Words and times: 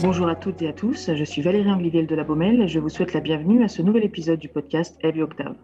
Bonjour 0.00 0.28
à 0.28 0.36
toutes 0.36 0.62
et 0.62 0.68
à 0.68 0.72
tous, 0.72 1.10
je 1.12 1.24
suis 1.24 1.42
Valérie 1.42 1.72
Angliviel 1.72 2.06
de 2.06 2.14
la 2.14 2.22
Baumelle 2.22 2.62
et 2.62 2.68
je 2.68 2.78
vous 2.78 2.88
souhaite 2.88 3.14
la 3.14 3.18
bienvenue 3.18 3.64
à 3.64 3.68
ce 3.68 3.82
nouvel 3.82 4.04
épisode 4.04 4.38
du 4.38 4.48
podcast 4.48 4.96
Heavy 5.02 5.22
Octave. 5.22 5.56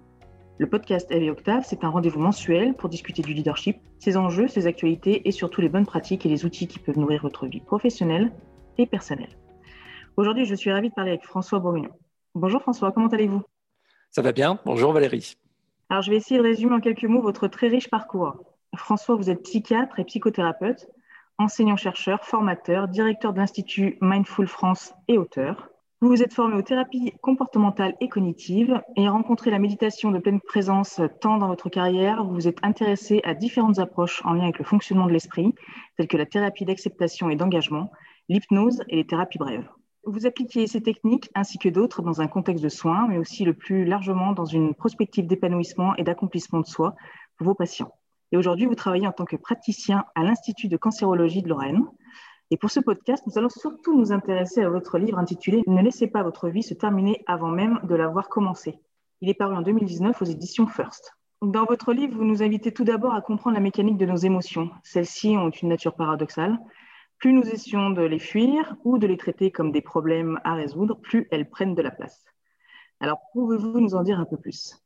Le 0.58 0.68
podcast 0.68 1.08
Heavy 1.12 1.30
Octave, 1.30 1.62
c'est 1.64 1.84
un 1.84 1.88
rendez-vous 1.88 2.18
mensuel 2.18 2.74
pour 2.74 2.88
discuter 2.88 3.22
du 3.22 3.32
leadership, 3.32 3.76
ses 4.00 4.16
enjeux, 4.16 4.48
ses 4.48 4.66
actualités 4.66 5.28
et 5.28 5.30
surtout 5.30 5.60
les 5.60 5.68
bonnes 5.68 5.86
pratiques 5.86 6.26
et 6.26 6.28
les 6.28 6.44
outils 6.44 6.66
qui 6.66 6.80
peuvent 6.80 6.98
nourrir 6.98 7.22
votre 7.22 7.46
vie 7.46 7.60
professionnelle 7.60 8.32
et 8.76 8.86
personnelle. 8.86 9.38
Aujourd'hui, 10.16 10.46
je 10.46 10.56
suis 10.56 10.72
ravie 10.72 10.88
de 10.88 10.94
parler 10.94 11.12
avec 11.12 11.24
François 11.24 11.60
Bourguignon. 11.60 11.92
Bonjour 12.34 12.60
François, 12.60 12.90
comment 12.90 13.06
allez-vous? 13.06 13.42
Ça 14.10 14.20
va 14.20 14.32
bien, 14.32 14.58
bonjour 14.66 14.92
Valérie. 14.92 15.36
Alors, 15.90 16.02
je 16.02 16.10
vais 16.10 16.16
essayer 16.16 16.38
de 16.38 16.44
résumer 16.44 16.74
en 16.74 16.80
quelques 16.80 17.04
mots 17.04 17.22
votre 17.22 17.46
très 17.46 17.68
riche 17.68 17.88
parcours. 17.88 18.34
François, 18.74 19.14
vous 19.14 19.30
êtes 19.30 19.44
psychiatre 19.44 20.00
et 20.00 20.04
psychothérapeute 20.04 20.88
enseignant-chercheur, 21.38 22.24
formateur, 22.24 22.88
directeur 22.88 23.32
de 23.32 23.38
l'Institut 23.38 23.98
Mindful 24.00 24.46
France 24.46 24.94
et 25.08 25.18
auteur. 25.18 25.68
Vous 26.00 26.08
vous 26.10 26.22
êtes 26.22 26.34
formé 26.34 26.56
aux 26.56 26.62
thérapies 26.62 27.12
comportementales 27.22 27.94
et 28.00 28.08
cognitives 28.08 28.82
et 28.96 29.08
rencontré 29.08 29.50
la 29.50 29.58
méditation 29.58 30.10
de 30.10 30.18
pleine 30.18 30.40
présence 30.40 31.00
tant 31.20 31.38
dans 31.38 31.48
votre 31.48 31.70
carrière. 31.70 32.24
Vous 32.24 32.34
vous 32.34 32.48
êtes 32.48 32.58
intéressé 32.62 33.22
à 33.24 33.32
différentes 33.32 33.78
approches 33.78 34.20
en 34.26 34.34
lien 34.34 34.42
avec 34.42 34.58
le 34.58 34.64
fonctionnement 34.64 35.06
de 35.06 35.12
l'esprit, 35.12 35.54
telles 35.96 36.08
que 36.08 36.18
la 36.18 36.26
thérapie 36.26 36.66
d'acceptation 36.66 37.30
et 37.30 37.36
d'engagement, 37.36 37.90
l'hypnose 38.28 38.82
et 38.88 38.96
les 38.96 39.06
thérapies 39.06 39.38
brèves. 39.38 39.68
Vous 40.04 40.26
appliquez 40.26 40.66
ces 40.66 40.82
techniques 40.82 41.30
ainsi 41.34 41.56
que 41.58 41.70
d'autres 41.70 42.02
dans 42.02 42.20
un 42.20 42.26
contexte 42.26 42.62
de 42.62 42.68
soins, 42.68 43.06
mais 43.08 43.16
aussi 43.16 43.44
le 43.44 43.54
plus 43.54 43.86
largement 43.86 44.32
dans 44.32 44.44
une 44.44 44.74
prospective 44.74 45.26
d'épanouissement 45.26 45.96
et 45.96 46.04
d'accomplissement 46.04 46.60
de 46.60 46.66
soi 46.66 46.94
pour 47.38 47.46
vos 47.46 47.54
patients. 47.54 47.92
Et 48.32 48.36
aujourd'hui, 48.36 48.66
vous 48.66 48.74
travaillez 48.74 49.06
en 49.06 49.12
tant 49.12 49.24
que 49.24 49.36
praticien 49.36 50.04
à 50.14 50.22
l'Institut 50.22 50.68
de 50.68 50.76
cancérologie 50.76 51.42
de 51.42 51.48
Lorraine. 51.48 51.84
Et 52.50 52.56
pour 52.56 52.70
ce 52.70 52.80
podcast, 52.80 53.24
nous 53.26 53.38
allons 53.38 53.48
surtout 53.48 53.98
nous 53.98 54.12
intéresser 54.12 54.62
à 54.62 54.68
votre 54.68 54.98
livre 54.98 55.18
intitulé 55.18 55.62
Ne 55.66 55.82
laissez 55.82 56.06
pas 56.06 56.22
votre 56.22 56.48
vie 56.48 56.62
se 56.62 56.74
terminer 56.74 57.22
avant 57.26 57.50
même 57.50 57.80
de 57.84 57.94
l'avoir 57.94 58.28
commencé. 58.28 58.78
Il 59.20 59.28
est 59.28 59.34
paru 59.34 59.54
en 59.54 59.62
2019 59.62 60.20
aux 60.20 60.24
éditions 60.24 60.66
First. 60.66 61.12
Dans 61.42 61.64
votre 61.64 61.92
livre, 61.92 62.16
vous 62.16 62.24
nous 62.24 62.42
invitez 62.42 62.72
tout 62.72 62.84
d'abord 62.84 63.14
à 63.14 63.20
comprendre 63.20 63.54
la 63.54 63.62
mécanique 63.62 63.98
de 63.98 64.06
nos 64.06 64.16
émotions. 64.16 64.70
Celles-ci 64.82 65.36
ont 65.36 65.50
une 65.50 65.68
nature 65.68 65.94
paradoxale. 65.94 66.58
Plus 67.18 67.32
nous 67.32 67.48
essayons 67.48 67.90
de 67.90 68.02
les 68.02 68.18
fuir 68.18 68.76
ou 68.84 68.98
de 68.98 69.06
les 69.06 69.16
traiter 69.16 69.50
comme 69.50 69.72
des 69.72 69.82
problèmes 69.82 70.40
à 70.44 70.54
résoudre, 70.54 70.96
plus 71.00 71.28
elles 71.30 71.48
prennent 71.48 71.74
de 71.74 71.82
la 71.82 71.90
place. 71.90 72.24
Alors, 73.00 73.20
pouvez-vous 73.32 73.80
nous 73.80 73.94
en 73.94 74.02
dire 74.02 74.18
un 74.18 74.24
peu 74.24 74.36
plus? 74.36 74.83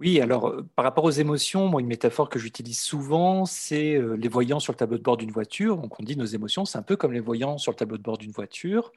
Oui, 0.00 0.20
alors 0.20 0.48
euh, 0.48 0.66
par 0.76 0.84
rapport 0.84 1.04
aux 1.04 1.10
émotions, 1.10 1.68
moi, 1.68 1.80
une 1.80 1.86
métaphore 1.86 2.28
que 2.28 2.38
j'utilise 2.38 2.80
souvent, 2.80 3.44
c'est 3.44 3.94
euh, 3.94 4.16
les 4.16 4.28
voyants 4.28 4.60
sur 4.60 4.72
le 4.72 4.76
tableau 4.76 4.98
de 4.98 5.02
bord 5.02 5.16
d'une 5.16 5.30
voiture. 5.30 5.76
Donc 5.76 6.00
on 6.00 6.02
dit 6.02 6.16
nos 6.16 6.24
émotions, 6.24 6.64
c'est 6.64 6.78
un 6.78 6.82
peu 6.82 6.96
comme 6.96 7.12
les 7.12 7.20
voyants 7.20 7.58
sur 7.58 7.72
le 7.72 7.76
tableau 7.76 7.96
de 7.96 8.02
bord 8.02 8.18
d'une 8.18 8.32
voiture. 8.32 8.92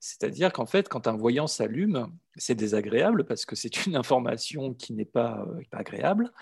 C'est-à-dire 0.00 0.52
qu'en 0.52 0.66
fait, 0.66 0.88
quand 0.88 1.06
un 1.06 1.16
voyant 1.16 1.46
s'allume, 1.46 2.08
c'est 2.36 2.56
désagréable 2.56 3.24
parce 3.24 3.46
que 3.46 3.54
c'est 3.54 3.86
une 3.86 3.94
information 3.96 4.74
qui 4.74 4.94
n'est 4.94 5.04
pas, 5.04 5.46
euh, 5.48 5.60
pas, 5.70 5.78
agréable, 5.78 6.32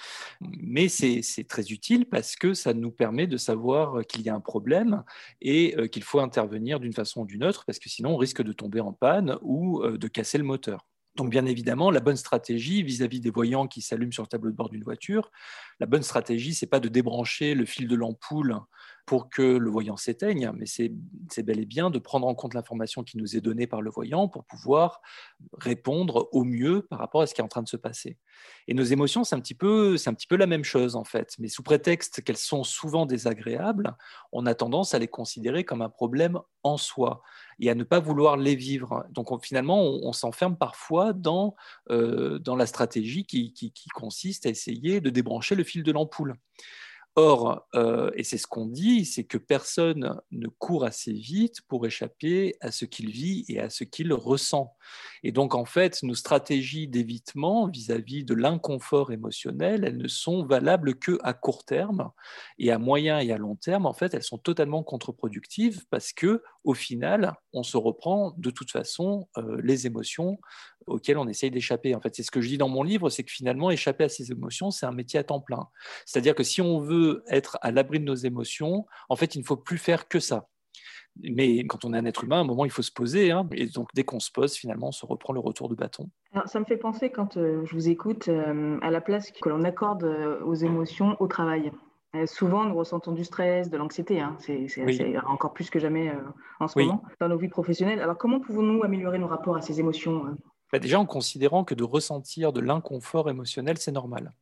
mais 0.40 0.88
c'est 0.88 1.22
très 1.46 1.70
utile 1.70 2.06
parce 2.06 2.36
que 2.36 2.54
ça 2.54 2.72
nous 2.72 2.90
permet 2.90 3.26
de 3.26 3.36
savoir 3.36 4.06
qu'il 4.06 4.22
y 4.22 4.30
a 4.30 4.34
un 4.34 4.40
problème 4.40 5.02
et 5.42 5.76
qu'il 5.90 6.04
faut 6.04 6.20
intervenir 6.20 6.80
d'une 6.80 6.94
façon 6.94 7.22
ou 7.22 7.26
d'une 7.26 7.44
autre 7.44 7.64
parce 7.66 7.78
que 7.78 7.90
sinon 7.90 8.14
on 8.14 8.16
risque 8.16 8.42
de 8.42 8.52
tomber 8.52 8.80
en 8.80 8.92
panne 8.92 9.36
ou 9.42 9.82
de 9.86 10.08
casser 10.08 10.38
le 10.38 10.44
moteur. 10.44 10.89
Donc, 11.16 11.30
bien 11.30 11.44
évidemment, 11.46 11.90
la 11.90 12.00
bonne 12.00 12.16
stratégie 12.16 12.82
vis-à-vis 12.82 13.20
des 13.20 13.30
voyants 13.30 13.66
qui 13.66 13.82
s'allument 13.82 14.12
sur 14.12 14.22
le 14.22 14.28
tableau 14.28 14.50
de 14.50 14.56
bord 14.56 14.68
d'une 14.68 14.84
voiture, 14.84 15.30
la 15.80 15.86
bonne 15.86 16.02
stratégie, 16.02 16.54
c'est 16.54 16.66
pas 16.66 16.80
de 16.80 16.88
débrancher 16.88 17.54
le 17.54 17.64
fil 17.64 17.88
de 17.88 17.96
l'ampoule 17.96 18.56
pour 19.06 19.28
que 19.28 19.42
le 19.42 19.70
voyant 19.70 19.96
s'éteigne, 19.96 20.52
mais 20.54 20.66
c'est 20.66 20.92
bel 21.42 21.60
et 21.60 21.66
bien 21.66 21.90
de 21.90 21.98
prendre 21.98 22.26
en 22.26 22.34
compte 22.34 22.54
l'information 22.54 23.02
qui 23.02 23.18
nous 23.18 23.36
est 23.36 23.40
donnée 23.40 23.66
par 23.66 23.82
le 23.82 23.90
voyant 23.90 24.28
pour 24.28 24.44
pouvoir 24.44 25.00
répondre 25.58 26.28
au 26.32 26.44
mieux 26.44 26.82
par 26.82 26.98
rapport 26.98 27.22
à 27.22 27.26
ce 27.26 27.34
qui 27.34 27.40
est 27.40 27.44
en 27.44 27.48
train 27.48 27.62
de 27.62 27.68
se 27.68 27.76
passer. 27.76 28.18
Et 28.68 28.74
nos 28.74 28.82
émotions, 28.82 29.24
c'est 29.24 29.34
un, 29.34 29.40
petit 29.40 29.54
peu, 29.54 29.96
un 30.06 30.14
petit 30.14 30.26
peu 30.26 30.36
la 30.36 30.46
même 30.46 30.64
chose 30.64 30.96
en 30.96 31.04
fait, 31.04 31.34
mais 31.38 31.48
sous 31.48 31.62
prétexte 31.62 32.22
qu'elles 32.22 32.36
sont 32.36 32.64
souvent 32.64 33.06
désagréables, 33.06 33.96
on 34.32 34.46
a 34.46 34.54
tendance 34.54 34.94
à 34.94 34.98
les 34.98 35.08
considérer 35.08 35.64
comme 35.64 35.82
un 35.82 35.90
problème 35.90 36.38
en 36.62 36.76
soi 36.76 37.22
et 37.58 37.70
à 37.70 37.74
ne 37.74 37.84
pas 37.84 38.00
vouloir 38.00 38.36
les 38.36 38.54
vivre. 38.54 39.06
Donc 39.10 39.28
finalement, 39.44 39.82
on, 39.82 40.12
s'enferme 40.12 40.56
parfois 40.56 41.12
dans, 41.12 41.54
euh, 41.90 42.38
dans 42.38 42.56
la 42.56 42.66
stratégie 42.66 43.24
qui, 43.24 43.52
qui 43.52 43.88
consiste 43.94 44.46
à 44.46 44.50
essayer 44.50 45.00
de 45.00 45.10
débrancher 45.10 45.54
le 45.54 45.64
fil 45.64 45.82
de 45.82 45.92
l'ampoule. 45.92 46.36
Or, 47.16 47.66
euh, 47.74 48.10
et 48.14 48.22
c'est 48.22 48.38
ce 48.38 48.46
qu'on 48.46 48.66
dit, 48.66 49.04
c'est 49.04 49.24
que 49.24 49.36
personne 49.36 50.20
ne 50.30 50.46
court 50.46 50.84
assez 50.84 51.12
vite 51.12 51.60
pour 51.62 51.84
échapper 51.84 52.54
à 52.60 52.70
ce 52.70 52.84
qu'il 52.84 53.10
vit 53.10 53.44
et 53.48 53.58
à 53.58 53.68
ce 53.68 53.82
qu'il 53.82 54.12
ressent. 54.12 54.76
Et 55.24 55.32
donc, 55.32 55.56
en 55.56 55.64
fait, 55.64 56.02
nos 56.04 56.14
stratégies 56.14 56.86
d'évitement 56.86 57.66
vis-à-vis 57.66 58.24
de 58.24 58.34
l'inconfort 58.34 59.10
émotionnel, 59.10 59.84
elles 59.84 59.96
ne 59.96 60.06
sont 60.06 60.44
valables 60.44 60.94
que 60.94 61.18
à 61.22 61.34
court 61.34 61.64
terme 61.64 62.10
et 62.58 62.70
à 62.70 62.78
moyen 62.78 63.18
et 63.18 63.32
à 63.32 63.38
long 63.38 63.56
terme. 63.56 63.86
En 63.86 63.92
fait, 63.92 64.14
elles 64.14 64.22
sont 64.22 64.38
totalement 64.38 64.84
contre-productives 64.84 65.84
parce 65.90 66.12
que, 66.12 66.42
au 66.62 66.74
final, 66.74 67.34
on 67.52 67.64
se 67.64 67.76
reprend 67.76 68.34
de 68.36 68.50
toute 68.50 68.70
façon 68.70 69.28
euh, 69.36 69.60
les 69.64 69.86
émotions 69.86 70.38
auxquelles 70.90 71.18
on 71.18 71.28
essaye 71.28 71.50
d'échapper. 71.50 71.94
En 71.94 72.00
fait, 72.00 72.14
c'est 72.14 72.22
ce 72.22 72.30
que 72.30 72.40
je 72.40 72.48
dis 72.48 72.58
dans 72.58 72.68
mon 72.68 72.82
livre, 72.82 73.10
c'est 73.10 73.24
que 73.24 73.32
finalement, 73.32 73.70
échapper 73.70 74.04
à 74.04 74.08
ces 74.08 74.32
émotions, 74.32 74.70
c'est 74.70 74.86
un 74.86 74.92
métier 74.92 75.18
à 75.18 75.24
temps 75.24 75.40
plein. 75.40 75.68
C'est-à-dire 76.06 76.34
que 76.34 76.42
si 76.42 76.60
on 76.60 76.80
veut 76.80 77.22
être 77.28 77.58
à 77.62 77.70
l'abri 77.70 78.00
de 78.00 78.04
nos 78.04 78.14
émotions, 78.14 78.86
en 79.08 79.16
fait, 79.16 79.34
il 79.34 79.40
ne 79.40 79.44
faut 79.44 79.56
plus 79.56 79.78
faire 79.78 80.08
que 80.08 80.20
ça. 80.20 80.48
Mais 81.22 81.64
quand 81.64 81.84
on 81.84 81.92
est 81.92 81.98
un 81.98 82.04
être 82.04 82.24
humain, 82.24 82.38
à 82.38 82.40
un 82.40 82.44
moment, 82.44 82.64
il 82.64 82.70
faut 82.70 82.82
se 82.82 82.92
poser. 82.92 83.30
Hein. 83.30 83.46
et 83.52 83.66
donc, 83.66 83.88
dès 83.94 84.04
qu'on 84.04 84.20
se 84.20 84.30
pose, 84.30 84.54
finalement, 84.54 84.88
on 84.88 84.92
se 84.92 85.04
reprend 85.04 85.32
le 85.32 85.40
retour 85.40 85.68
de 85.68 85.74
bâton. 85.74 86.08
Alors, 86.32 86.48
ça 86.48 86.60
me 86.60 86.64
fait 86.64 86.76
penser, 86.76 87.10
quand 87.10 87.36
euh, 87.36 87.64
je 87.64 87.74
vous 87.74 87.88
écoute, 87.88 88.28
euh, 88.28 88.78
à 88.80 88.90
la 88.90 89.00
place 89.00 89.30
que 89.30 89.48
l'on 89.48 89.64
accorde 89.64 90.04
euh, 90.04 90.40
aux 90.44 90.54
émotions 90.54 91.16
au 91.20 91.26
travail. 91.26 91.72
souvent, 92.26 92.64
nous 92.64 92.74
ressentons 92.74 93.12
du 93.12 93.24
stress, 93.24 93.70
de 93.70 93.76
l'anxiété. 93.76 94.20
Hein. 94.20 94.36
C'est 94.38 95.18
encore 95.26 95.52
plus 95.52 95.70
que 95.70 95.78
jamais 95.78 96.12
en 96.58 96.66
ce 96.66 96.78
moment 96.78 97.02
dans 97.20 97.28
nos 97.28 97.38
vies 97.38 97.48
professionnelles. 97.48 98.00
Alors, 98.00 98.18
comment 98.18 98.40
pouvons-nous 98.40 98.82
améliorer 98.82 99.18
nos 99.18 99.28
rapports 99.28 99.56
à 99.56 99.60
ces 99.60 99.78
émotions 99.78 100.36
bah, 100.72 100.78
Déjà 100.78 100.98
en 100.98 101.06
considérant 101.06 101.64
que 101.64 101.74
de 101.74 101.84
ressentir 101.84 102.52
de 102.52 102.60
l'inconfort 102.60 103.30
émotionnel, 103.30 103.78
c'est 103.78 103.92
normal 103.92 104.32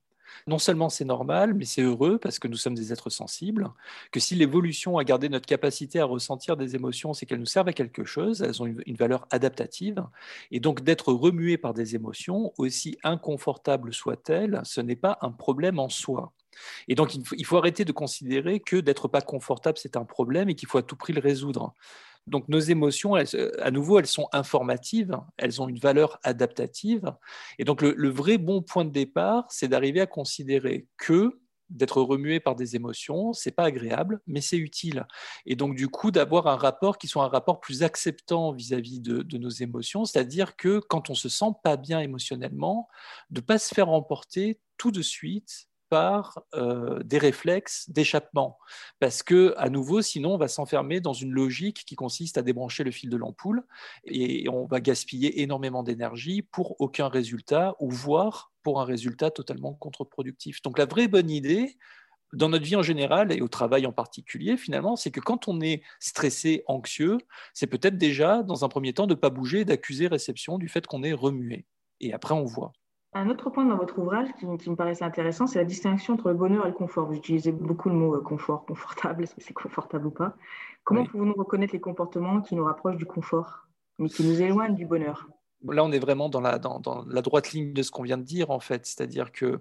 non 0.47 0.59
seulement 0.59 0.89
c'est 0.89 1.05
normal, 1.05 1.55
mais 1.55 1.65
c'est 1.65 1.83
heureux 1.83 2.19
parce 2.19 2.39
que 2.39 2.49
nous 2.49 2.57
sommes 2.57 2.75
des 2.75 2.93
êtres 2.93 3.11
sensibles, 3.11 3.71
que 4.13 4.21
si 4.21 4.35
l'évolution 4.35 4.99
a 4.99 5.05
gardé 5.05 5.29
notre 5.29 5.47
capacité 5.47 6.01
à 6.01 6.05
ressentir 6.05 6.57
des 6.57 6.77
émotions, 6.77 7.13
c'est 7.13 7.27
qu'elles 7.27 7.41
nous 7.41 7.47
servent 7.47 7.69
à 7.69 7.73
quelque 7.73 8.05
chose, 8.05 8.43
elles 8.43 8.63
ont 8.63 8.67
une, 8.67 8.97
valeur 8.97 9.27
adaptative, 9.31 10.05
et 10.51 10.61
donc 10.61 10.83
d'être 10.83 11.13
remué 11.13 11.57
par 11.57 11.75
des 11.75 11.95
émotions, 11.95 12.53
aussi 12.59 12.99
inconfortables 13.05 13.93
soient-elles, 13.93 14.61
ce 14.65 14.81
n'est 14.81 14.97
pas 14.97 15.19
un 15.21 15.31
problème 15.31 15.79
en 15.79 15.89
soi. 15.89 16.33
Et 16.89 16.97
donc, 16.97 17.15
il 17.15 17.45
faut, 17.47 17.57
arrêter 17.57 17.85
de 17.85 17.93
considérer 17.93 18.59
que 18.59 18.77
d'être 18.77 19.07
pas 19.07 19.21
confortable, 19.21 19.79
c'est 19.79 19.97
un 19.97 20.05
problème 20.05 20.49
et 20.49 20.57
qu'il 20.57 20.67
faut 20.67 20.79
à 20.79 20.83
tout 20.83 20.97
prix 20.97 21.13
le 21.13 21.21
résoudre. 21.21 21.75
Donc 22.29 22.49
nos 22.49 22.59
émotions, 22.59 23.15
à 23.15 23.71
nouveau, 23.71 23.99
elles 23.99 24.07
sont 24.07 24.29
informatives, 24.33 25.19
elles 25.37 25.61
ont 25.63 25.69
une 25.69 25.79
valeur 25.79 26.19
adaptative. 26.23 27.13
Et 27.59 27.65
donc 27.65 27.83
le, 27.83 28.09
vrai 28.11 28.39
bon 28.39 28.63
point 28.63 28.85
de 28.85 28.91
départ, 28.91 29.47
c'est 29.49 29.69
d'arriver 29.69 30.01
à 30.01 30.07
considérer 30.07 30.87
que 30.97 31.41
d'être 31.71 32.01
remué 32.01 32.41
par 32.41 32.55
des 32.55 32.77
émotions, 32.77 33.35
c'est 33.35 33.51
pas 33.51 33.65
agréable, 33.65 34.21
mais 34.27 34.41
c'est 34.41 34.57
utile. 34.57 35.07
Et 35.45 35.55
donc 35.55 35.75
du 35.75 35.89
coup, 35.89 36.11
d'avoir 36.11 36.47
un 36.47 36.57
rapport 36.57 36.97
qui 36.97 37.09
soit 37.09 37.25
un 37.25 37.29
rapport 37.29 37.61
plus 37.61 37.83
acceptant 37.83 38.53
vis-à-vis 38.53 39.01
de, 39.01 39.23
de, 39.23 39.39
nos 39.39 39.51
émotions, 39.51 40.07
c'est-à-dire 40.07 40.57
que 40.57 40.79
quand 40.79 41.11
on 41.11 41.15
se 41.15 41.29
sent 41.29 41.53
pas 41.63 41.77
bien 41.77 42.01
émotionnellement, 42.01 42.89
de 43.31 43.43
pas 43.43 43.59
se 43.59 43.75
faire 43.75 43.91
emporter 43.91 44.61
tout 44.79 44.91
de 44.91 45.03
suite 45.03 45.68
par 45.89 46.43
euh, 46.55 47.03
des 47.03 47.19
réflexes 47.19 47.89
d'échappement. 47.91 48.59
Parce 49.01 49.23
que, 49.23 49.55
à 49.57 49.69
nouveau, 49.71 50.03
sinon, 50.03 50.35
on 50.35 50.39
va 50.39 50.49
s'enfermer 50.49 51.01
dans 51.01 51.13
une 51.13 51.31
logique 51.31 51.85
qui 51.87 51.97
consiste 51.97 52.39
à 52.39 52.43
débrancher 52.43 52.85
le 52.85 52.91
fil 52.91 53.11
de 53.11 53.17
l'ampoule 53.17 53.65
et 54.05 54.49
on 54.49 54.67
va 54.67 54.81
gaspiller 54.81 55.43
énormément 55.43 55.83
d'énergie 55.83 56.43
pour 56.43 56.81
aucun 56.81 57.09
résultat 57.09 57.75
ou 57.81 57.91
voire 57.91 58.53
pour 58.63 58.81
un 58.81 58.85
résultat 58.85 59.31
totalement 59.31 59.75
contre-productif. 59.75 60.63
Donc, 60.63 60.79
la 60.79 60.87
vraie 60.87 61.09
bonne 61.09 61.31
idée, 61.31 61.77
dans 62.33 62.49
notre 62.49 62.65
vie 62.65 62.77
en 62.77 62.83
général 62.83 63.33
et 63.33 63.41
au 63.41 63.49
travail 63.49 63.87
en 63.87 63.93
particulier, 63.93 64.57
finalement, 64.57 64.97
c'est 64.97 65.11
que 65.11 65.21
quand 65.21 65.49
on 65.49 65.61
est 65.61 65.83
stressé, 65.99 66.63
anxieux, 66.67 67.19
c'est 67.55 67.67
peut-être 67.67 67.97
déjà, 67.97 68.43
dans 68.43 68.65
un 68.65 68.69
premier 68.69 68.93
temps, 68.93 69.07
de 69.07 69.15
ne 69.15 69.19
pas 69.19 69.31
bouger, 69.31 69.65
d'accuser 69.65 70.07
réception 70.07 70.59
du 70.59 70.69
fait 70.69 70.87
qu'on 70.87 71.03
est 71.03 71.13
remué. 71.13 71.67
Et 72.01 72.13
après, 72.13 72.35
on 72.35 72.45
voit. 72.45 72.73
Un 73.15 73.31
autre 73.31 73.49
point 73.49 73.65
dans 73.65 73.77
votre 73.77 73.99
ouvrage 73.99 74.29
qui, 74.39 74.47
me 74.47 74.75
paraissait 74.75 75.05
intéressant, 75.05 75.47
c'est 75.47 75.59
la 75.59 75.65
distinction 75.65 76.15
entre 76.15 76.29
le 76.29 76.35
bonheur 76.35 76.67
et 76.67 76.69
le 76.69 76.75
confort. 76.75 77.07
Vous 77.07 77.17
utilisez 77.17 77.53
beaucoup 77.53 77.89
le 77.89 77.95
mot 77.95 78.15
euh, 78.15 78.21
confort, 78.21 78.67
confortable, 78.67 79.23
est-ce 79.25 79.35
que 79.35 79.41
c'est 79.41 79.55
confortable 79.55 80.07
ou 80.07 80.11
pas? 80.11 80.37
Comment 80.85 81.07
pouvons-nous 81.07 81.35
reconnaître 81.35 81.73
les 81.73 81.81
comportements 81.81 82.41
qui 82.43 82.55
nous 82.55 82.65
rapprochent 82.65 82.97
du 82.97 83.07
confort, 83.07 83.67
mais 83.99 84.09
qui 84.09 84.25
nous 84.25 84.41
éloignent 84.43 84.75
du 84.75 84.87
bonheur? 84.87 85.27
Là, 85.65 85.85
on 85.85 85.91
est 85.91 85.99
vraiment 85.99 86.29
dans 86.29 86.41
la, 86.41 86.59
dans, 86.59 87.05
la 87.11 87.21
droite 87.21 87.51
ligne 87.51 87.73
de 87.73 87.83
ce 87.83 87.91
qu'on 87.91 88.05
vient 88.05 88.17
de 88.17 88.23
dire, 88.23 88.51
en 88.51 88.61
fait. 88.61 88.87
C'est-à-dire 88.87 89.33
que 89.33 89.59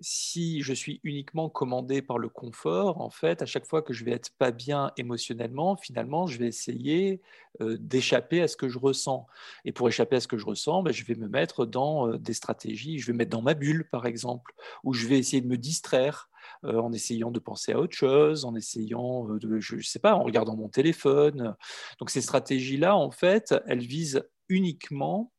si 0.00 0.60
je 0.60 0.74
suis 0.74 1.00
uniquement 1.04 1.48
commandé 1.48 2.02
par 2.02 2.18
le 2.18 2.28
confort, 2.28 3.00
en 3.00 3.08
fait, 3.08 3.40
à 3.40 3.46
chaque 3.46 3.66
fois 3.66 3.80
que 3.80 3.94
je 3.94 4.04
vais 4.04 4.10
être 4.10 4.30
pas 4.38 4.50
bien 4.50 4.92
émotionnellement, 4.98 5.76
finalement, 5.76 6.26
je 6.26 6.38
vais 6.38 6.48
essayer 6.48 7.22
euh, 7.62 7.78
d'échapper 7.80 8.42
à 8.42 8.48
ce 8.48 8.56
que 8.56 8.68
je 8.68 8.78
ressens. 8.78 9.26
Et 9.64 9.72
pour 9.72 9.88
échapper 9.88 10.16
à 10.16 10.20
ce 10.20 10.28
que 10.28 10.36
je 10.36 10.44
ressens, 10.44 10.82
ben, 10.82 10.92
je 10.92 11.04
vais 11.04 11.14
me 11.14 11.28
mettre 11.28 11.64
dans 11.64 12.08
euh, 12.08 12.18
des 12.18 12.34
stratégies. 12.34 12.98
Je 12.98 13.06
vais 13.06 13.14
me 13.14 13.18
mettre 13.18 13.30
dans 13.30 13.42
ma 13.42 13.54
bulle, 13.54 13.88
par 13.90 14.04
exemple, 14.04 14.52
ou 14.84 14.92
je 14.92 15.06
vais 15.06 15.18
essayer 15.18 15.40
de 15.40 15.48
me 15.48 15.56
distraire. 15.56 16.28
Euh, 16.64 16.80
en 16.80 16.92
essayant 16.92 17.30
de 17.30 17.38
penser 17.38 17.72
à 17.72 17.78
autre 17.78 17.94
chose, 17.94 18.44
en 18.44 18.56
essayant 18.56 19.24
de, 19.24 19.60
je 19.60 19.76
ne 19.76 19.82
sais 19.82 19.98
pas, 19.98 20.14
en 20.14 20.24
regardant 20.24 20.56
mon 20.56 20.68
téléphone. 20.68 21.54
Donc 22.00 22.10
ces 22.10 22.22
stratégies-là, 22.22 22.96
en 22.96 23.10
fait, 23.10 23.54
elles 23.66 23.86
visent 23.86 24.24
uniquement 24.48 25.30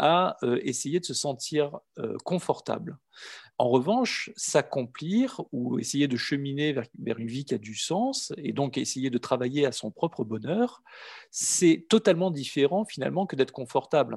à 0.00 0.38
euh, 0.42 0.58
essayer 0.62 0.98
de 0.98 1.04
se 1.04 1.12
sentir 1.12 1.78
euh, 1.98 2.16
confortable. 2.24 2.96
En 3.58 3.68
revanche, 3.68 4.30
s'accomplir 4.34 5.42
ou 5.52 5.78
essayer 5.78 6.08
de 6.08 6.16
cheminer 6.16 6.72
vers, 6.72 7.18
une 7.18 7.26
vie 7.26 7.44
qui 7.44 7.54
a 7.54 7.58
du 7.58 7.74
sens 7.74 8.32
et 8.38 8.54
donc 8.54 8.78
essayer 8.78 9.10
de 9.10 9.18
travailler 9.18 9.66
à 9.66 9.72
son 9.72 9.90
propre 9.90 10.24
bonheur, 10.24 10.82
c'est 11.30 11.84
totalement 11.90 12.30
différent 12.30 12.86
finalement 12.86 13.26
que 13.26 13.36
d'être 13.36 13.52
confortable. 13.52 14.16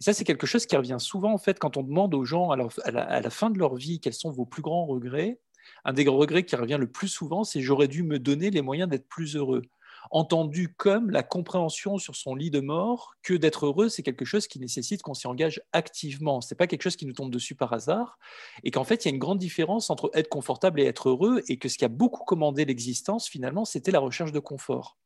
Et 0.00 0.04
ça, 0.04 0.14
c'est 0.14 0.24
quelque 0.24 0.46
chose 0.46 0.64
qui 0.64 0.74
revient 0.74 0.96
souvent 0.98 1.34
en 1.34 1.38
fait 1.38 1.58
quand 1.58 1.76
on 1.76 1.82
demande 1.82 2.14
aux 2.14 2.24
gens 2.24 2.50
à, 2.50 2.68
à 2.86 3.20
la 3.20 3.30
fin 3.30 3.50
de 3.50 3.58
leur 3.58 3.74
vie 3.74 4.00
quels 4.00 4.14
sont 4.14 4.30
vos 4.30 4.46
plus 4.46 4.62
grands 4.62 4.86
regrets? 4.86 5.38
Un 5.84 5.92
des 5.92 6.08
regrets 6.08 6.44
qui 6.44 6.56
revient 6.56 6.78
le 6.80 6.90
plus 6.90 7.08
souvent, 7.08 7.44
c'est 7.44 7.60
j'aurais 7.60 7.88
dû 7.88 8.02
me 8.02 8.18
donner 8.18 8.50
les 8.50 8.62
moyens 8.62 8.88
d'être 8.88 9.06
plus 9.06 9.36
heureux 9.36 9.62
entendu 10.10 10.74
comme 10.74 11.10
la 11.10 11.22
compréhension 11.22 11.98
sur 11.98 12.16
son 12.16 12.34
lit 12.34 12.50
de 12.50 12.60
mort 12.60 13.14
que 13.22 13.34
d'être 13.34 13.66
heureux, 13.66 13.88
c'est 13.88 14.02
quelque 14.02 14.24
chose 14.24 14.46
qui 14.46 14.58
nécessite 14.58 15.02
qu'on 15.02 15.14
s'y 15.14 15.26
engage 15.26 15.62
activement. 15.72 16.40
Ce 16.40 16.52
n'est 16.52 16.56
pas 16.56 16.66
quelque 16.66 16.82
chose 16.82 16.96
qui 16.96 17.06
nous 17.06 17.12
tombe 17.12 17.30
dessus 17.30 17.54
par 17.54 17.72
hasard. 17.72 18.18
Et 18.64 18.70
qu'en 18.70 18.84
fait, 18.84 19.04
il 19.04 19.08
y 19.08 19.10
a 19.10 19.14
une 19.14 19.20
grande 19.20 19.38
différence 19.38 19.90
entre 19.90 20.10
être 20.14 20.28
confortable 20.28 20.80
et 20.80 20.84
être 20.84 21.08
heureux, 21.08 21.42
et 21.48 21.58
que 21.58 21.68
ce 21.68 21.78
qui 21.78 21.84
a 21.84 21.88
beaucoup 21.88 22.24
commandé 22.24 22.64
l'existence, 22.64 23.28
finalement, 23.28 23.64
c'était 23.64 23.90
la 23.90 24.00
recherche 24.00 24.32
de 24.32 24.40
confort. 24.40 24.98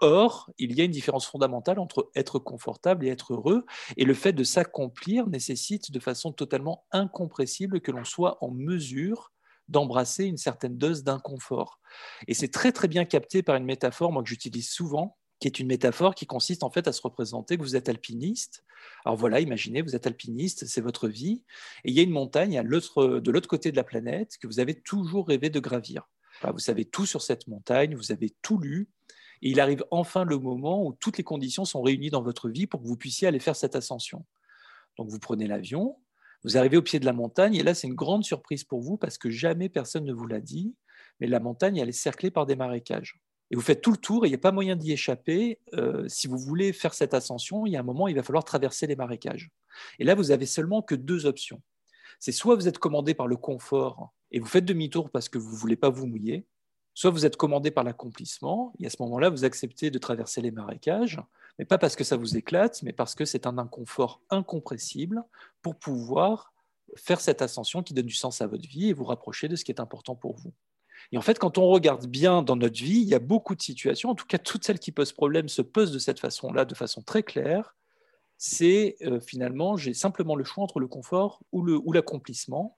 Or, 0.00 0.50
il 0.58 0.74
y 0.74 0.82
a 0.82 0.84
une 0.84 0.90
différence 0.90 1.26
fondamentale 1.26 1.78
entre 1.78 2.10
être 2.14 2.38
confortable 2.38 3.06
et 3.06 3.08
être 3.08 3.32
heureux, 3.32 3.64
et 3.96 4.04
le 4.04 4.14
fait 4.14 4.34
de 4.34 4.44
s'accomplir 4.44 5.26
nécessite 5.26 5.90
de 5.90 6.00
façon 6.00 6.32
totalement 6.32 6.84
incompressible 6.92 7.80
que 7.80 7.92
l'on 7.92 8.04
soit 8.04 8.36
en 8.44 8.50
mesure 8.50 9.32
d'embrasser 9.68 10.24
une 10.24 10.36
certaine 10.36 10.76
dose 10.76 11.02
d'inconfort. 11.02 11.80
Et 12.28 12.34
c'est 12.34 12.50
très 12.50 12.72
très 12.72 12.88
bien 12.88 13.04
capté 13.04 13.42
par 13.42 13.56
une 13.56 13.64
métaphore, 13.64 14.12
que 14.22 14.28
j'utilise 14.28 14.68
souvent, 14.68 15.16
qui 15.40 15.48
est 15.48 15.58
une 15.58 15.66
métaphore 15.66 16.14
qui 16.14 16.26
consiste 16.26 16.62
en 16.62 16.70
fait 16.70 16.88
à 16.88 16.92
se 16.92 17.02
représenter 17.02 17.56
que 17.56 17.62
vous 17.62 17.76
êtes 17.76 17.88
alpiniste. 17.88 18.64
Alors 19.04 19.16
voilà, 19.16 19.40
imaginez, 19.40 19.82
vous 19.82 19.94
êtes 19.94 20.06
alpiniste, 20.06 20.66
c'est 20.66 20.80
votre 20.80 21.08
vie, 21.08 21.44
et 21.84 21.90
il 21.90 21.94
y 21.94 22.00
a 22.00 22.02
une 22.02 22.10
montagne 22.10 22.58
à 22.58 22.62
de 22.62 22.68
l'autre 23.30 23.48
côté 23.48 23.70
de 23.70 23.76
la 23.76 23.84
planète 23.84 24.38
que 24.40 24.46
vous 24.46 24.60
avez 24.60 24.80
toujours 24.80 25.28
rêvé 25.28 25.50
de 25.50 25.60
gravir. 25.60 26.08
vous 26.42 26.58
savez 26.58 26.84
tout 26.84 27.06
sur 27.06 27.22
cette 27.22 27.48
montagne, 27.48 27.94
vous 27.94 28.12
avez 28.12 28.34
tout 28.42 28.58
lu, 28.58 28.88
et 29.42 29.50
il 29.50 29.60
arrive 29.60 29.84
enfin 29.90 30.24
le 30.24 30.38
moment 30.38 30.84
où 30.86 30.94
toutes 30.94 31.18
les 31.18 31.24
conditions 31.24 31.64
sont 31.64 31.82
réunies 31.82 32.10
dans 32.10 32.22
votre 32.22 32.48
vie 32.48 32.66
pour 32.66 32.82
que 32.82 32.86
vous 32.86 32.96
puissiez 32.96 33.28
aller 33.28 33.40
faire 33.40 33.56
cette 33.56 33.76
ascension. 33.76 34.24
Donc 34.96 35.10
vous 35.10 35.18
prenez 35.18 35.46
l'avion, 35.46 35.98
vous 36.44 36.56
arrivez 36.56 36.76
au 36.76 36.82
pied 36.82 37.00
de 37.00 37.04
la 37.04 37.12
montagne 37.12 37.54
et 37.54 37.62
là, 37.62 37.74
c'est 37.74 37.86
une 37.86 37.94
grande 37.94 38.24
surprise 38.24 38.64
pour 38.64 38.80
vous 38.80 38.96
parce 38.96 39.18
que 39.18 39.30
jamais 39.30 39.68
personne 39.68 40.04
ne 40.04 40.12
vous 40.12 40.26
l'a 40.26 40.40
dit, 40.40 40.74
mais 41.20 41.26
la 41.26 41.40
montagne, 41.40 41.78
elle 41.78 41.88
est 41.88 41.92
cerclée 41.92 42.30
par 42.30 42.46
des 42.46 42.56
marécages. 42.56 43.18
Et 43.50 43.56
vous 43.56 43.62
faites 43.62 43.80
tout 43.80 43.92
le 43.92 43.96
tour 43.96 44.24
et 44.24 44.28
il 44.28 44.30
n'y 44.32 44.36
a 44.36 44.38
pas 44.38 44.52
moyen 44.52 44.74
d'y 44.74 44.92
échapper. 44.92 45.60
Euh, 45.74 46.08
si 46.08 46.26
vous 46.26 46.38
voulez 46.38 46.72
faire 46.72 46.94
cette 46.94 47.14
ascension, 47.14 47.64
il 47.64 47.72
y 47.72 47.76
a 47.76 47.80
un 47.80 47.84
moment, 47.84 48.08
il 48.08 48.16
va 48.16 48.22
falloir 48.22 48.44
traverser 48.44 48.86
les 48.86 48.96
marécages. 48.96 49.50
Et 49.98 50.04
là, 50.04 50.14
vous 50.14 50.30
avez 50.30 50.46
seulement 50.46 50.82
que 50.82 50.94
deux 50.94 51.26
options. 51.26 51.62
C'est 52.18 52.32
soit 52.32 52.56
vous 52.56 52.66
êtes 52.66 52.78
commandé 52.78 53.14
par 53.14 53.28
le 53.28 53.36
confort 53.36 54.12
et 54.32 54.40
vous 54.40 54.46
faites 54.46 54.64
demi-tour 54.64 55.10
parce 55.10 55.28
que 55.28 55.38
vous 55.38 55.52
ne 55.52 55.56
voulez 55.56 55.76
pas 55.76 55.90
vous 55.90 56.06
mouiller, 56.06 56.46
soit 56.94 57.10
vous 57.10 57.26
êtes 57.26 57.36
commandé 57.36 57.70
par 57.70 57.84
l'accomplissement 57.84 58.72
et 58.80 58.86
à 58.86 58.90
ce 58.90 58.96
moment-là, 59.00 59.28
vous 59.28 59.44
acceptez 59.44 59.90
de 59.90 59.98
traverser 59.98 60.40
les 60.40 60.50
marécages 60.50 61.20
mais 61.58 61.64
pas 61.64 61.78
parce 61.78 61.96
que 61.96 62.04
ça 62.04 62.16
vous 62.16 62.36
éclate, 62.36 62.82
mais 62.82 62.92
parce 62.92 63.14
que 63.14 63.24
c'est 63.24 63.46
un 63.46 63.58
inconfort 63.58 64.20
incompressible 64.30 65.22
pour 65.62 65.76
pouvoir 65.76 66.52
faire 66.96 67.20
cette 67.20 67.42
ascension 67.42 67.82
qui 67.82 67.94
donne 67.94 68.06
du 68.06 68.14
sens 68.14 68.40
à 68.40 68.46
votre 68.46 68.68
vie 68.68 68.88
et 68.88 68.92
vous 68.92 69.04
rapprocher 69.04 69.48
de 69.48 69.56
ce 69.56 69.64
qui 69.64 69.72
est 69.72 69.80
important 69.80 70.14
pour 70.14 70.36
vous. 70.36 70.52
Et 71.12 71.18
en 71.18 71.22
fait, 71.22 71.38
quand 71.38 71.58
on 71.58 71.66
regarde 71.68 72.06
bien 72.06 72.42
dans 72.42 72.56
notre 72.56 72.82
vie, 72.82 73.00
il 73.00 73.08
y 73.08 73.14
a 73.14 73.18
beaucoup 73.18 73.54
de 73.54 73.62
situations, 73.62 74.10
en 74.10 74.14
tout 74.14 74.26
cas 74.26 74.38
toutes 74.38 74.64
celles 74.64 74.78
qui 74.78 74.92
posent 74.92 75.12
problème 75.12 75.48
se 75.48 75.62
posent 75.62 75.92
de 75.92 75.98
cette 75.98 76.20
façon-là, 76.20 76.64
de 76.64 76.74
façon 76.74 77.02
très 77.02 77.22
claire. 77.22 77.76
C'est 78.38 78.96
euh, 79.02 79.20
finalement, 79.20 79.76
j'ai 79.76 79.94
simplement 79.94 80.36
le 80.36 80.44
choix 80.44 80.64
entre 80.64 80.80
le 80.80 80.88
confort 80.88 81.42
ou 81.52 81.92
l'accomplissement. 81.92 82.76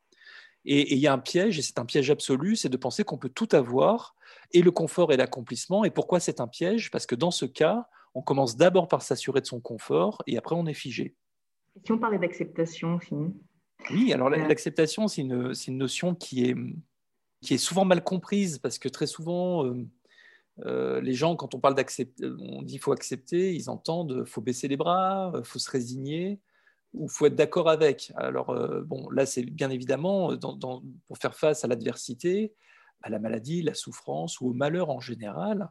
et 0.64 0.94
il 0.94 0.98
y 0.98 1.06
a 1.06 1.12
un 1.12 1.18
piège, 1.18 1.58
et 1.58 1.62
c'est 1.62 1.78
un 1.78 1.84
piège 1.84 2.10
absolu, 2.10 2.56
c'est 2.56 2.68
de 2.68 2.76
penser 2.76 3.02
qu'on 3.04 3.18
peut 3.18 3.30
tout 3.30 3.48
avoir, 3.52 4.14
et 4.52 4.62
le 4.62 4.70
confort 4.70 5.12
et 5.12 5.16
l'accomplissement. 5.16 5.84
Et 5.84 5.90
pourquoi 5.90 6.20
c'est 6.20 6.40
un 6.40 6.48
piège? 6.48 6.90
Parce 6.90 7.06
que 7.06 7.14
dans 7.14 7.30
ce 7.30 7.44
cas, 7.44 7.88
on 8.14 8.22
commence 8.22 8.56
d'abord 8.56 8.88
par 8.88 9.02
s'assurer 9.02 9.40
de 9.40 9.46
son 9.46 9.60
confort 9.60 10.22
et 10.26 10.36
après 10.38 10.54
on 10.56 10.66
est 10.66 10.74
figé. 10.74 11.14
Si 11.84 11.92
on 11.92 11.98
parlait 11.98 12.18
d'acceptation 12.18 12.96
aussi 12.96 13.14
Oui, 13.90 14.12
alors 14.12 14.28
euh. 14.28 14.36
l'acceptation, 14.36 15.08
c'est 15.08 15.22
une, 15.22 15.52
notion 15.68 16.14
qui 16.14 16.44
est, 16.44 16.56
qui 17.40 17.54
est 17.54 17.58
souvent 17.58 17.84
mal 17.84 18.02
comprise 18.02 18.58
parce 18.58 18.78
que 18.78 18.88
très 18.88 19.06
souvent, 19.06 19.64
euh, 19.66 19.86
euh, 20.66 21.00
les 21.00 21.14
gens, 21.14 21.36
quand 21.36 21.54
on 21.54 21.60
parle 21.60 21.74
d'accepter, 21.74 22.26
on 22.40 22.62
dit 22.62 22.78
faut 22.78 22.92
accepter, 22.92 23.54
ils 23.54 23.70
entendent 23.70 24.24
faut 24.26 24.40
baisser 24.40 24.66
les 24.68 24.76
bras, 24.76 25.32
faut 25.44 25.58
se 25.58 25.70
résigner 25.70 26.40
ou 26.94 27.08
faut 27.08 27.26
être 27.26 27.36
d'accord 27.36 27.68
avec. 27.68 28.12
Alors, 28.16 28.56
bon, 28.86 29.10
là, 29.10 29.26
c'est 29.26 29.42
bien 29.42 29.70
évidemment 29.70 30.32
pour 31.06 31.18
faire 31.18 31.34
face 31.34 31.62
à 31.62 31.68
l'adversité, 31.68 32.54
à 33.02 33.10
la 33.10 33.18
maladie, 33.18 33.62
la 33.62 33.74
souffrance 33.74 34.40
ou 34.40 34.48
au 34.48 34.52
malheur 34.52 34.90
en 34.90 34.98
général 34.98 35.70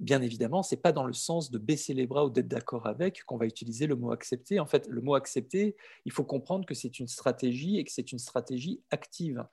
bien 0.00 0.22
évidemment, 0.22 0.62
ce 0.62 0.74
n'est 0.74 0.80
pas 0.80 0.92
dans 0.92 1.06
le 1.06 1.12
sens 1.12 1.50
de 1.50 1.58
baisser 1.58 1.94
les 1.94 2.06
bras 2.06 2.26
ou 2.26 2.30
d'être 2.30 2.48
d'accord 2.48 2.86
avec 2.86 3.24
qu'on 3.24 3.36
va 3.36 3.46
utiliser 3.46 3.86
le 3.86 3.96
mot 3.96 4.12
accepter. 4.12 4.60
En 4.60 4.66
fait, 4.66 4.86
le 4.88 5.00
mot 5.00 5.14
accepter, 5.14 5.76
il 6.04 6.12
faut 6.12 6.24
comprendre 6.24 6.66
que 6.66 6.74
c'est 6.74 6.98
une 6.98 7.08
stratégie 7.08 7.78
et 7.78 7.84
que 7.84 7.92
c'est 7.92 8.12
une 8.12 8.18
stratégie 8.18 8.82
active. 8.90 9.44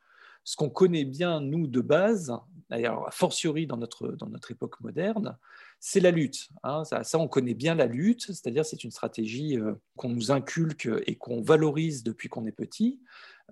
Ce 0.43 0.55
qu'on 0.55 0.69
connaît 0.69 1.05
bien, 1.05 1.39
nous, 1.39 1.67
de 1.67 1.81
base, 1.81 2.33
d'ailleurs, 2.71 3.05
a 3.07 3.11
fortiori 3.11 3.67
dans 3.67 3.77
notre, 3.77 4.07
dans 4.07 4.27
notre 4.27 4.49
époque 4.51 4.79
moderne, 4.79 5.37
c'est 5.79 5.99
la 5.99 6.09
lutte. 6.09 6.49
Hein. 6.63 6.85
Ça, 6.85 7.03
ça, 7.03 7.19
on 7.19 7.27
connaît 7.27 7.53
bien 7.53 7.75
la 7.75 7.85
lutte, 7.85 8.27
c'est-à-dire 8.27 8.65
c'est 8.65 8.83
une 8.83 8.91
stratégie 8.91 9.59
euh, 9.59 9.73
qu'on 9.97 10.09
nous 10.09 10.31
inculque 10.31 10.89
et 11.05 11.15
qu'on 11.15 11.41
valorise 11.41 12.01
depuis 12.03 12.29
qu'on 12.29 12.45
est 12.45 12.53
petit. 12.53 13.01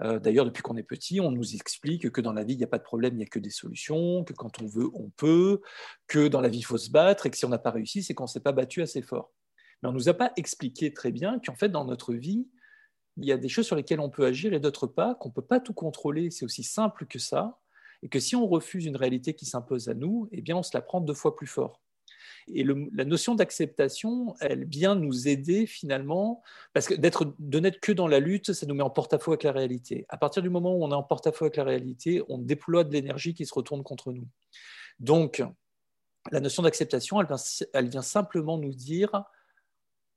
Euh, 0.02 0.20
d'ailleurs, 0.20 0.46
depuis 0.46 0.64
qu'on 0.64 0.78
est 0.78 0.84
petit, 0.84 1.20
on 1.20 1.32
nous 1.32 1.54
explique 1.54 2.10
que 2.10 2.22
dans 2.22 2.32
la 2.32 2.46
vie, 2.46 2.54
il 2.54 2.58
n'y 2.58 2.64
a 2.64 2.68
pas 2.68 2.78
de 2.78 2.84
problème, 2.84 3.16
il 3.16 3.18
n'y 3.18 3.24
a 3.24 3.28
que 3.28 3.40
des 3.40 3.50
solutions, 3.50 4.24
que 4.24 4.32
quand 4.32 4.62
on 4.62 4.66
veut, 4.66 4.90
on 4.94 5.10
peut, 5.10 5.62
que 6.08 6.30
dans 6.30 6.40
la 6.40 6.48
vie, 6.48 6.60
il 6.60 6.64
faut 6.64 6.78
se 6.78 6.90
battre, 6.90 7.26
et 7.26 7.30
que 7.30 7.38
si 7.38 7.44
on 7.44 7.50
n'a 7.50 7.58
pas 7.58 7.72
réussi, 7.72 8.02
c'est 8.02 8.14
qu'on 8.14 8.24
ne 8.24 8.30
s'est 8.30 8.40
pas 8.40 8.54
battu 8.54 8.82
assez 8.82 9.02
fort. 9.02 9.34
Mais 9.84 9.90
on 9.90 9.92
ne 9.92 9.98
nous 9.98 10.08
a 10.08 10.14
pas 10.14 10.32
expliqué 10.38 10.94
très 10.94 11.12
bien 11.12 11.40
qu'en 11.46 11.56
fait, 11.56 11.70
dans 11.70 11.84
notre 11.84 12.14
vie, 12.14 12.48
il 13.18 13.26
y 13.26 13.34
a 13.34 13.38
des 13.38 13.50
choses 13.50 13.66
sur 13.66 13.76
lesquelles 13.76 14.00
on 14.00 14.10
peut 14.10 14.26
agir 14.26 14.54
et 14.54 14.62
d'autres 14.62 14.88
pas, 14.88 15.16
qu'on 15.16 15.28
ne 15.28 15.34
peut 15.34 15.42
pas 15.42 15.60
tout 15.60 15.74
contrôler. 15.74 16.32
C'est 16.32 16.46
aussi 16.46 16.64
simple 16.64 17.06
que 17.06 17.20
ça. 17.20 17.60
Et 18.04 18.10
que 18.10 18.20
si 18.20 18.36
on 18.36 18.48
refuse 18.48 18.86
une 18.86 18.96
réalité 18.96 19.34
qui 19.34 19.46
s'impose 19.46 19.90
à 19.90 19.94
nous, 19.94 20.30
eh 20.32 20.42
bien, 20.42 20.56
on 20.56 20.64
se 20.64 20.72
la 20.74 20.82
prend 20.82 21.02
deux 21.02 21.14
fois 21.14 21.36
plus 21.36 21.48
fort. 21.48 21.82
Et 22.48 22.64
la 22.64 23.06
notion 23.06 23.36
d'acceptation, 23.36 24.36
elle 24.40 24.66
vient 24.66 24.96
nous 24.96 25.28
aider 25.28 25.68
finalement, 25.68 26.42
parce 26.74 26.88
que 26.88 26.96
d'être, 26.96 27.36
de 27.38 27.60
n'être 27.60 27.80
que 27.80 27.92
dans 27.92 28.08
la 28.08 28.20
lutte, 28.20 28.54
ça 28.54 28.66
nous 28.66 28.74
met 28.74 28.84
en 28.84 28.90
porte-à-faux 28.90 29.32
avec 29.32 29.44
la 29.44 29.52
réalité. 29.52 30.06
À 30.10 30.18
partir 30.18 30.42
du 30.42 30.50
moment 30.50 30.76
où 30.76 30.84
on 30.84 30.92
est 30.92 30.96
en 30.96 31.04
porte-à-faux 31.04 31.46
avec 31.46 31.58
la 31.58 31.64
réalité, 31.64 32.24
on 32.28 32.40
déploie 32.40 32.84
de 32.84 32.92
l'énergie 32.92 33.34
qui 33.34 33.46
se 33.46 33.54
retourne 33.54 33.84
contre 33.84 34.12
nous. 34.12 34.28
Donc, 35.00 35.44
la 36.32 36.40
notion 36.40 36.64
d'acceptation, 36.64 37.22
elle 37.22 37.28
vient, 37.28 37.38
elle 37.74 37.90
vient 37.90 38.02
simplement 38.02 38.58
nous 38.58 38.74
dire, 38.74 39.24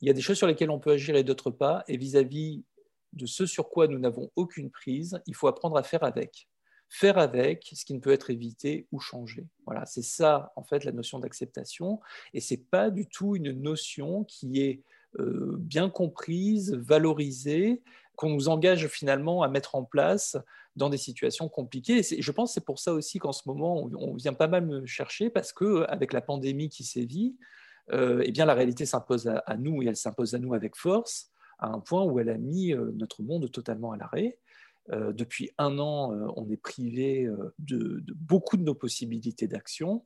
il 0.01 0.09
y 0.09 0.11
a 0.11 0.15
des 0.15 0.23
choses 0.23 0.39
sur 0.39 0.47
lesquelles 0.47 0.71
on 0.71 0.81
peut 0.81 0.93
agir 0.93 1.17
et 1.17 1.25
d'autres 1.25 1.51
pas, 1.51 1.85
et 1.87 1.97
vis-à-vis 1.97 2.65
de 3.13 3.27
ce 3.27 3.45
sur 3.45 3.69
quoi 3.69 3.89
nous 3.89 3.99
n'avons 3.99 4.31
aucune 4.37 4.71
prise, 4.71 5.21
il 5.27 5.35
faut 5.35 5.49
apprendre 5.49 5.77
à 5.77 5.83
faire 5.83 6.03
avec 6.03 6.49
faire 6.93 7.17
avec 7.17 7.73
ce 7.75 7.87
qui 7.87 7.95
ne 7.95 8.01
peut 8.01 8.13
être 8.13 8.29
évité 8.29 8.87
ou 8.93 9.01
changé. 9.01 9.47
Voilà, 9.65 9.87
c'est 9.87 10.03
ça 10.03 10.53
en 10.57 10.63
fait 10.63 10.85
la 10.85 10.93
notion 10.93 11.19
d'acceptation, 11.19 12.01
et 12.35 12.41
c'est 12.41 12.59
pas 12.59 12.91
du 12.91 13.07
tout 13.07 13.35
une 13.35 13.51
notion 13.51 14.25
qui 14.25 14.61
est 14.61 14.83
euh, 15.19 15.57
bien 15.59 15.89
comprise, 15.89 16.75
valorisée, 16.75 17.83
qu'on 18.15 18.29
nous 18.29 18.51
engage 18.51 18.89
finalement 18.89 19.43
à 19.43 19.49
mettre 19.49 19.75
en 19.75 19.85
place 19.85 20.37
dans 20.77 20.91
des 20.91 20.99
situations 20.99 21.49
compliquées. 21.49 22.03
Et 22.11 22.21
je 22.21 22.31
pense 22.31 22.51
que 22.51 22.55
c'est 22.55 22.65
pour 22.65 22.79
ça 22.79 22.93
aussi 22.93 23.19
qu'en 23.19 23.33
ce 23.33 23.43
moment 23.47 23.89
on, 23.99 24.15
vient 24.15 24.35
pas 24.35 24.49
mal 24.49 24.67
me 24.67 24.85
chercher 24.85 25.31
parce 25.31 25.55
que 25.55 25.85
avec 25.89 26.13
la 26.13 26.21
pandémie 26.21 26.69
qui 26.69 26.85
sévit, 26.85 27.37
euh, 27.93 28.23
eh 28.25 28.33
bien 28.33 28.45
la 28.45 28.55
réalité 28.55 28.85
s'impose 28.85 29.29
à, 29.29 29.57
nous 29.57 29.83
et 29.83 29.87
elle 29.87 29.97
s'impose 29.97 30.35
à 30.35 30.39
nous 30.39 30.53
avec 30.53 30.77
force 30.77 31.31
à 31.59 31.69
un 31.69 31.81
point 31.81 32.05
où 32.05 32.19
elle 32.21 32.29
a 32.29 32.39
mis 32.39 32.75
euh, 32.75 32.93
notre 32.97 33.23
monde 33.23 33.51
totalement 33.51 33.93
à 33.93 33.97
l'arrêt. 33.97 34.39
Euh, 34.91 35.13
depuis 35.13 35.51
un 35.59 35.79
an, 35.79 36.13
euh, 36.13 36.27
on 36.37 36.49
est 36.51 36.57
privé 36.57 37.25
euh, 37.25 37.55
de, 37.59 38.03
beaucoup 38.17 38.57
de 38.57 38.63
nos 38.63 38.75
possibilités 38.75 39.47
d'action. 39.47 40.05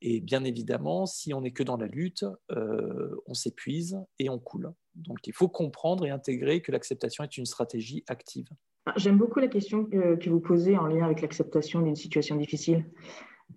Et 0.00 0.20
bien 0.20 0.44
évidemment, 0.44 1.06
si 1.06 1.32
on 1.32 1.42
n'est 1.42 1.52
que 1.52 1.62
dans 1.62 1.76
la 1.76 1.86
lutte, 1.86 2.24
on 2.48 3.34
s'épuise 3.34 4.00
et 4.18 4.28
on 4.28 4.40
coule. 4.40 4.72
Donc 4.96 5.24
il 5.28 5.32
faut 5.32 5.48
comprendre 5.48 6.04
et 6.04 6.10
intégrer 6.10 6.60
que 6.60 6.72
l'acceptation 6.72 7.22
est 7.22 7.38
une 7.38 7.46
stratégie 7.46 8.02
active. 8.08 8.48
Ah, 8.84 8.94
j'aime 8.96 9.16
beaucoup 9.16 9.38
la 9.38 9.46
question 9.46 9.84
que, 9.84 10.28
vous 10.28 10.40
posez 10.40 10.76
en 10.76 10.88
lien 10.88 11.04
avec 11.04 11.20
l'acceptation 11.20 11.82
d'une 11.82 11.94
situation 11.94 12.34
difficile. 12.34 12.84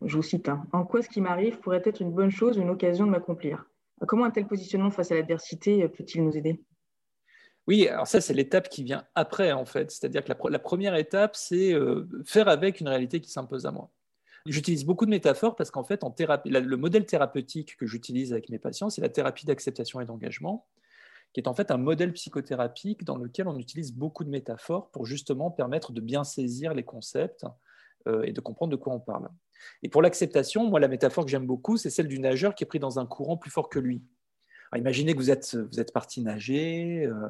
Je 0.03 0.15
vous 0.15 0.21
cite, 0.21 0.47
hein. 0.47 0.67
en 0.71 0.85
quoi 0.85 1.01
ce 1.01 1.09
qui 1.09 1.19
m'arrive 1.19 1.59
pourrait 1.61 1.81
être 1.83 1.99
une 1.99 2.11
bonne 2.11 2.29
chose 2.29 2.57
une 2.57 2.69
occasion 2.69 3.07
de 3.07 3.11
m'accomplir? 3.11 3.65
Comment 4.07 4.25
un 4.25 4.31
tel 4.31 4.45
positionnement 4.45 4.91
face 4.91 5.11
à 5.11 5.15
l'adversité 5.15 5.87
peut-il 5.89 6.23
nous 6.23 6.37
aider? 6.37 6.61
Oui, 7.67 7.87
alors 7.87 8.07
ça, 8.07 8.21
c'est 8.21 8.33
l'étape 8.33 8.69
qui 8.69 8.83
vient 8.83 9.05
après, 9.15 9.51
en 9.51 9.65
fait. 9.65 9.91
C'est-à-dire 9.91 10.23
que 10.23 10.31
la, 10.49 10.59
première 10.59 10.95
étape, 10.95 11.35
c'est 11.35 11.73
euh, 11.73 12.07
faire 12.25 12.47
avec 12.47 12.79
une 12.79 12.87
réalité 12.87 13.21
qui 13.21 13.31
s'impose 13.31 13.65
à 13.65 13.71
moi. 13.71 13.91
J'utilise 14.45 14.85
beaucoup 14.85 15.05
de 15.05 15.09
métaphores 15.09 15.55
parce 15.55 15.71
qu'en 15.71 15.83
fait, 15.83 16.01
le 16.03 16.75
modèle 16.75 17.05
thérapeutique 17.07 17.77
que 17.77 17.87
j'utilise 17.87 18.31
avec 18.31 18.49
mes 18.49 18.59
patients, 18.59 18.91
c'est 18.91 19.01
la 19.01 19.09
thérapie 19.09 19.47
d'acceptation 19.47 19.99
et 20.01 20.05
d'engagement 20.05 20.67
qui 21.35 21.41
est 21.41 21.49
en 21.49 21.53
fait 21.53 21.69
un 21.69 21.77
modèle 21.77 22.13
psychothérapique 22.13 23.03
dans 23.03 23.17
lequel 23.17 23.49
on 23.49 23.57
utilise 23.57 23.93
beaucoup 23.93 24.23
de 24.23 24.29
métaphores 24.29 24.89
pour 24.91 25.05
justement 25.05 25.51
permettre 25.51 25.91
de 25.91 25.99
bien 25.99 26.23
saisir 26.23 26.73
les 26.73 26.83
concepts 26.83 27.45
euh, 28.07 28.23
et 28.23 28.31
de 28.31 28.39
comprendre 28.39 28.71
de 28.71 28.77
quoi 28.77 28.93
on 28.93 29.01
parle. 29.01 29.27
Et 29.83 29.89
pour 29.89 30.01
l'acceptation, 30.01 30.65
moi, 30.65 30.79
la 30.79 30.87
métaphore 30.87 31.25
que 31.25 31.31
j'aime 31.31 31.45
beaucoup, 31.45 31.75
c'est 31.75 31.89
celle 31.89 32.07
du 32.07 32.19
nageur 32.19 32.55
qui 32.55 32.63
est 32.63 32.67
pris 32.67 32.79
dans 32.79 32.99
un 32.99 33.05
courant 33.05 33.35
plus 33.35 33.51
fort 33.51 33.67
que 33.67 33.79
lui. 33.79 34.01
Imaginez 34.75 35.13
que 35.13 35.19
vous 35.19 35.31
êtes, 35.31 35.93
parti 35.93 36.21
nager, 36.21 37.05
euh, 37.05 37.29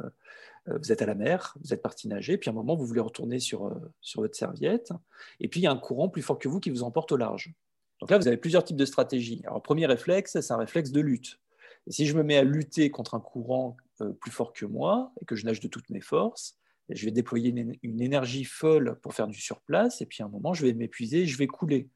euh, 0.67 0.77
vous 0.77 0.91
êtes 0.91 1.01
à 1.01 1.05
la 1.05 1.15
mer, 1.15 1.55
vous 1.63 1.73
êtes 1.73 1.81
parti 1.81 2.07
nager, 2.07 2.37
puis 2.37 2.49
à 2.49 2.53
un 2.53 2.55
moment, 2.55 2.75
vous 2.75 2.85
voulez 2.85 3.01
retourner 3.01 3.39
sur, 3.39 3.75
sur 4.01 4.21
votre 4.21 4.35
serviette, 4.35 4.91
et 5.39 5.47
puis 5.47 5.59
il 5.59 5.63
y 5.63 5.67
a 5.67 5.71
un 5.71 5.77
courant 5.77 6.09
plus 6.09 6.21
fort 6.21 6.39
que 6.39 6.47
vous 6.47 6.59
qui 6.59 6.69
vous 6.69 6.83
emporte 6.83 7.11
au 7.11 7.17
large. 7.17 7.53
Donc 8.01 8.11
là, 8.11 8.17
vous 8.17 8.27
avez 8.27 8.37
plusieurs 8.37 8.63
types 8.63 8.77
de 8.77 8.85
stratégies. 8.85 9.41
Alors, 9.45 9.61
premier 9.61 9.85
réflexe, 9.85 10.39
c'est 10.39 10.51
un 10.53 10.57
réflexe 10.57 10.91
de 10.91 11.01
lutte. 11.01 11.39
Si 11.87 12.05
je 12.05 12.17
me 12.17 12.23
mets 12.23 12.37
à 12.37 12.43
lutter 12.43 12.89
contre 12.89 13.13
un 13.15 13.19
courant 13.19 13.77
euh, 14.01 14.11
plus 14.11 14.31
fort 14.31 14.53
que 14.53 14.65
moi 14.65 15.13
et 15.21 15.25
que 15.25 15.35
je 15.35 15.45
nage 15.45 15.59
de 15.59 15.67
toutes 15.67 15.89
mes 15.89 16.01
forces, 16.01 16.57
je 16.89 17.05
vais 17.05 17.11
déployer 17.11 17.49
une, 17.81 18.01
énergie 18.01 18.43
folle 18.43 18.99
pour 19.01 19.13
faire 19.13 19.27
du 19.27 19.39
surplace, 19.39 20.01
et 20.01 20.05
puis 20.05 20.21
à 20.21 20.25
un 20.25 20.29
moment, 20.29 20.53
je 20.53 20.65
vais 20.65 20.73
m'épuiser 20.73 21.25
je 21.25 21.37
vais 21.37 21.47
couler. 21.47 21.89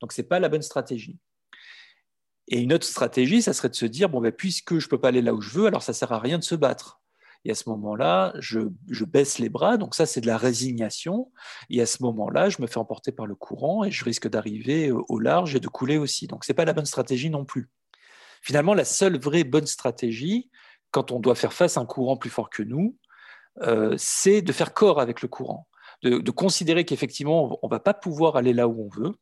Donc, 0.00 0.12
ce 0.12 0.20
n'est 0.20 0.26
pas 0.26 0.38
la 0.38 0.48
bonne 0.48 0.62
stratégie. 0.62 1.18
Et 2.48 2.60
une 2.60 2.72
autre 2.72 2.86
stratégie, 2.86 3.42
ça 3.42 3.52
serait 3.52 3.70
de 3.70 3.74
se 3.74 3.86
dire, 3.86 4.08
bon, 4.08 4.20
ben, 4.20 4.32
puisque 4.32 4.78
je 4.78 4.86
ne 4.86 4.90
peux 4.90 5.00
pas 5.00 5.08
aller 5.08 5.22
là 5.22 5.34
où 5.34 5.40
je 5.40 5.50
veux, 5.50 5.66
alors 5.66 5.82
ça 5.82 5.92
ne 5.92 5.96
sert 5.96 6.12
à 6.12 6.18
rien 6.18 6.38
de 6.38 6.44
se 6.44 6.54
battre. 6.54 7.00
Et 7.46 7.50
à 7.50 7.54
ce 7.54 7.68
moment-là, 7.68 8.32
je, 8.38 8.60
je, 8.88 9.04
baisse 9.04 9.38
les 9.38 9.50
bras, 9.50 9.76
donc 9.76 9.94
ça 9.94 10.06
c'est 10.06 10.22
de 10.22 10.26
la 10.26 10.38
résignation. 10.38 11.30
Et 11.68 11.82
à 11.82 11.86
ce 11.86 12.02
moment-là, 12.02 12.48
je 12.48 12.62
me 12.62 12.66
fais 12.66 12.78
emporter 12.78 13.12
par 13.12 13.26
le 13.26 13.34
courant 13.34 13.84
et 13.84 13.90
je 13.90 14.02
risque 14.02 14.28
d'arriver 14.28 14.90
au 14.90 15.18
large 15.18 15.54
et 15.54 15.60
de 15.60 15.68
couler 15.68 15.98
aussi. 15.98 16.26
Donc 16.26 16.44
ce 16.44 16.52
n'est 16.52 16.56
pas 16.56 16.64
la 16.64 16.72
bonne 16.72 16.86
stratégie 16.86 17.28
non 17.28 17.44
plus. 17.44 17.68
Finalement, 18.44 18.74
la 18.74 18.84
seule 18.84 19.18
vraie 19.18 19.44
bonne 19.44 19.66
stratégie, 19.66 20.50
quand 20.90 21.12
on 21.12 21.18
doit 21.18 21.34
faire 21.34 21.54
face 21.54 21.78
à 21.78 21.80
un 21.80 21.86
courant 21.86 22.18
plus 22.18 22.28
fort 22.30 22.50
que 22.50 22.62
nous, 22.62 22.96
euh, 23.62 23.94
c'est 23.96 24.42
de 24.42 24.52
faire 24.52 24.74
corps 24.74 25.00
avec 25.00 25.22
le 25.22 25.28
courant, 25.28 25.66
de, 26.02 26.30
considérer 26.30 26.84
qu'effectivement, 26.84 27.58
on 27.62 27.66
ne 27.66 27.70
va 27.70 27.80
pas 27.80 27.94
pouvoir 27.94 28.36
aller 28.36 28.52
là 28.52 28.68
où 28.68 28.84
on 28.84 28.88
veut, 28.88 29.14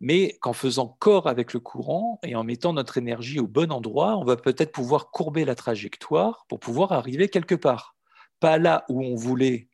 mais 0.00 0.36
qu'en 0.40 0.52
faisant 0.52 0.88
corps 0.98 1.28
avec 1.28 1.52
le 1.52 1.60
courant 1.60 2.18
et 2.24 2.34
en 2.34 2.44
mettant 2.44 2.72
notre 2.72 2.98
énergie 2.98 3.38
au 3.38 3.46
bon 3.46 3.70
endroit, 3.70 4.16
on 4.16 4.24
va 4.24 4.36
peut-être 4.36 4.72
pouvoir 4.72 5.10
courber 5.10 5.44
la 5.44 5.54
trajectoire 5.54 6.44
pour 6.48 6.58
pouvoir 6.58 6.92
arriver 6.92 7.28
quelque 7.28 7.54
part. 7.54 7.94
Pas 8.40 8.58
là 8.58 8.84
où 8.88 9.02
on 9.02 9.14
voulait 9.14 9.68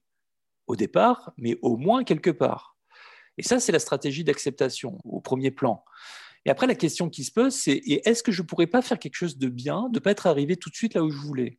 au 0.66 0.76
départ, 0.76 1.32
mais 1.38 1.58
au 1.62 1.76
moins 1.76 2.04
quelque 2.04 2.30
part. 2.30 2.76
Et 3.38 3.42
ça, 3.42 3.60
c'est 3.60 3.72
la 3.72 3.78
stratégie 3.78 4.24
d'acceptation 4.24 4.98
au 5.04 5.20
premier 5.20 5.50
plan. 5.50 5.84
Et 6.44 6.50
après, 6.50 6.66
la 6.66 6.74
question 6.74 7.08
qui 7.08 7.24
se 7.24 7.32
pose, 7.32 7.54
c'est 7.54 7.76
est-ce 7.86 8.22
que 8.22 8.32
je 8.32 8.42
ne 8.42 8.46
pourrais 8.46 8.66
pas 8.66 8.82
faire 8.82 8.98
quelque 8.98 9.16
chose 9.16 9.38
de 9.38 9.48
bien, 9.48 9.88
de 9.90 9.98
ne 9.98 10.00
pas 10.00 10.10
être 10.10 10.26
arrivé 10.26 10.56
tout 10.56 10.70
de 10.70 10.74
suite 10.74 10.94
là 10.94 11.02
où 11.02 11.10
je 11.10 11.16
voulais? 11.16 11.58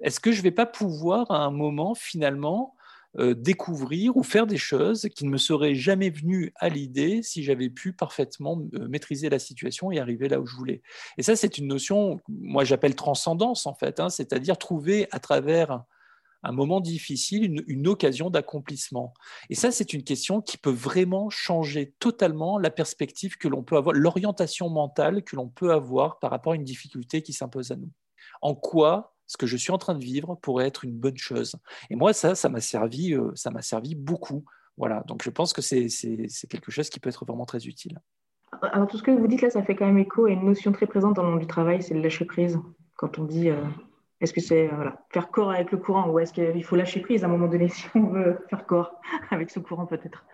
Est-ce 0.00 0.20
que 0.20 0.32
je 0.32 0.38
ne 0.38 0.42
vais 0.42 0.50
pas 0.50 0.66
pouvoir, 0.66 1.30
à 1.30 1.44
un 1.44 1.50
moment, 1.50 1.94
finalement, 1.94 2.75
euh, 3.18 3.34
découvrir 3.34 4.16
ou 4.16 4.22
faire 4.22 4.46
des 4.46 4.58
choses 4.58 5.08
qui 5.14 5.24
ne 5.24 5.30
me 5.30 5.38
seraient 5.38 5.74
jamais 5.74 6.10
venues 6.10 6.52
à 6.56 6.68
l'idée 6.68 7.22
si 7.22 7.42
j'avais 7.42 7.70
pu 7.70 7.92
parfaitement 7.92 8.60
euh, 8.74 8.88
maîtriser 8.88 9.30
la 9.30 9.38
situation 9.38 9.90
et 9.90 9.98
arriver 9.98 10.28
là 10.28 10.40
où 10.40 10.46
je 10.46 10.54
voulais. 10.54 10.82
Et 11.16 11.22
ça, 11.22 11.34
c'est 11.34 11.58
une 11.58 11.66
notion, 11.66 12.20
moi 12.28 12.64
j'appelle 12.64 12.94
transcendance 12.94 13.66
en 13.66 13.74
fait, 13.74 14.00
hein, 14.00 14.10
c'est-à-dire 14.10 14.58
trouver 14.58 15.08
à 15.12 15.18
travers 15.18 15.84
un 16.42 16.52
moment 16.52 16.80
difficile, 16.80 17.64
une, 17.66 17.88
occasion 17.88 18.30
d'accomplissement. 18.30 19.14
Et 19.50 19.54
ça, 19.54 19.70
c'est 19.72 19.92
une 19.92 20.02
question 20.02 20.40
qui 20.40 20.58
peut 20.58 20.70
vraiment 20.70 21.30
changer 21.30 21.94
totalement 21.98 22.58
la 22.58 22.70
perspective 22.70 23.36
que 23.36 23.48
l'on 23.48 23.62
peut 23.62 23.76
avoir, 23.76 23.94
l'orientation 23.94 24.68
mentale 24.68 25.22
que 25.22 25.36
l'on 25.36 25.48
peut 25.48 25.72
avoir 25.72 26.18
par 26.18 26.30
rapport 26.30 26.52
à 26.52 26.56
une 26.56 26.64
difficulté 26.64 27.22
qui 27.22 27.32
s'impose 27.32 27.72
à 27.72 27.76
nous. 27.76 27.90
En 28.42 28.54
quoi 28.54 29.15
ce 29.26 29.36
que 29.36 29.46
je 29.46 29.56
suis 29.56 29.72
en 29.72 29.78
train 29.78 29.94
de 29.94 30.04
vivre 30.04 30.36
pourrait 30.36 30.66
être 30.66 30.84
une 30.84 30.96
bonne 30.96 31.16
chose 31.16 31.56
Et 31.90 31.96
moi, 31.96 32.12
ça, 32.12 32.34
ça 32.34 32.48
m'a 32.48 32.60
servi, 32.60 33.14
euh, 33.14 33.30
ça 33.34 33.50
m'a 33.50 33.62
servi 33.62 33.94
beaucoup. 33.94 34.44
Voilà, 34.76 35.02
donc 35.06 35.22
je 35.22 35.30
pense 35.30 35.52
que 35.52 35.62
c'est 35.62 35.88
quelque 36.48 36.70
chose 36.70 36.90
qui 36.90 37.00
peut 37.00 37.08
être 37.08 37.24
vraiment 37.24 37.46
très 37.46 37.66
utile. 37.66 37.98
Alors 38.60 38.86
tout 38.86 38.98
ce 38.98 39.02
que 39.02 39.10
vous 39.10 39.26
dites 39.26 39.42
là, 39.42 39.50
ça 39.50 39.62
fait 39.62 39.74
quand 39.74 39.86
même 39.86 39.98
écho 39.98 40.26
à 40.26 40.30
une 40.30 40.44
notion 40.44 40.72
très 40.72 40.86
présente 40.86 41.16
dans 41.16 41.22
le 41.22 41.30
monde 41.30 41.40
du 41.40 41.46
travail, 41.46 41.82
c'est 41.82 41.94
le 41.94 42.00
lâcher 42.00 42.24
prise. 42.24 42.58
Quand 42.96 43.18
on 43.18 43.24
dit 43.24 43.50
euh, 43.50 43.62
est-ce 44.20 44.32
que 44.32 44.40
c'est 44.40 44.72
euh, 44.72 44.90
faire 45.10 45.30
corps 45.30 45.50
avec 45.50 45.72
le 45.72 45.78
courant 45.78 46.08
ou 46.08 46.18
est-ce 46.18 46.32
qu'il 46.32 46.64
faut 46.64 46.76
lâcher 46.76 47.00
prise 47.00 47.24
à 47.24 47.26
un 47.26 47.30
moment 47.30 47.48
donné 47.48 47.68
si 47.68 47.86
on 47.94 48.08
veut 48.08 48.38
faire 48.48 48.66
corps 48.66 49.00
avec 49.30 49.50
ce 49.50 49.58
courant 49.58 49.86
peut-être 49.86 50.24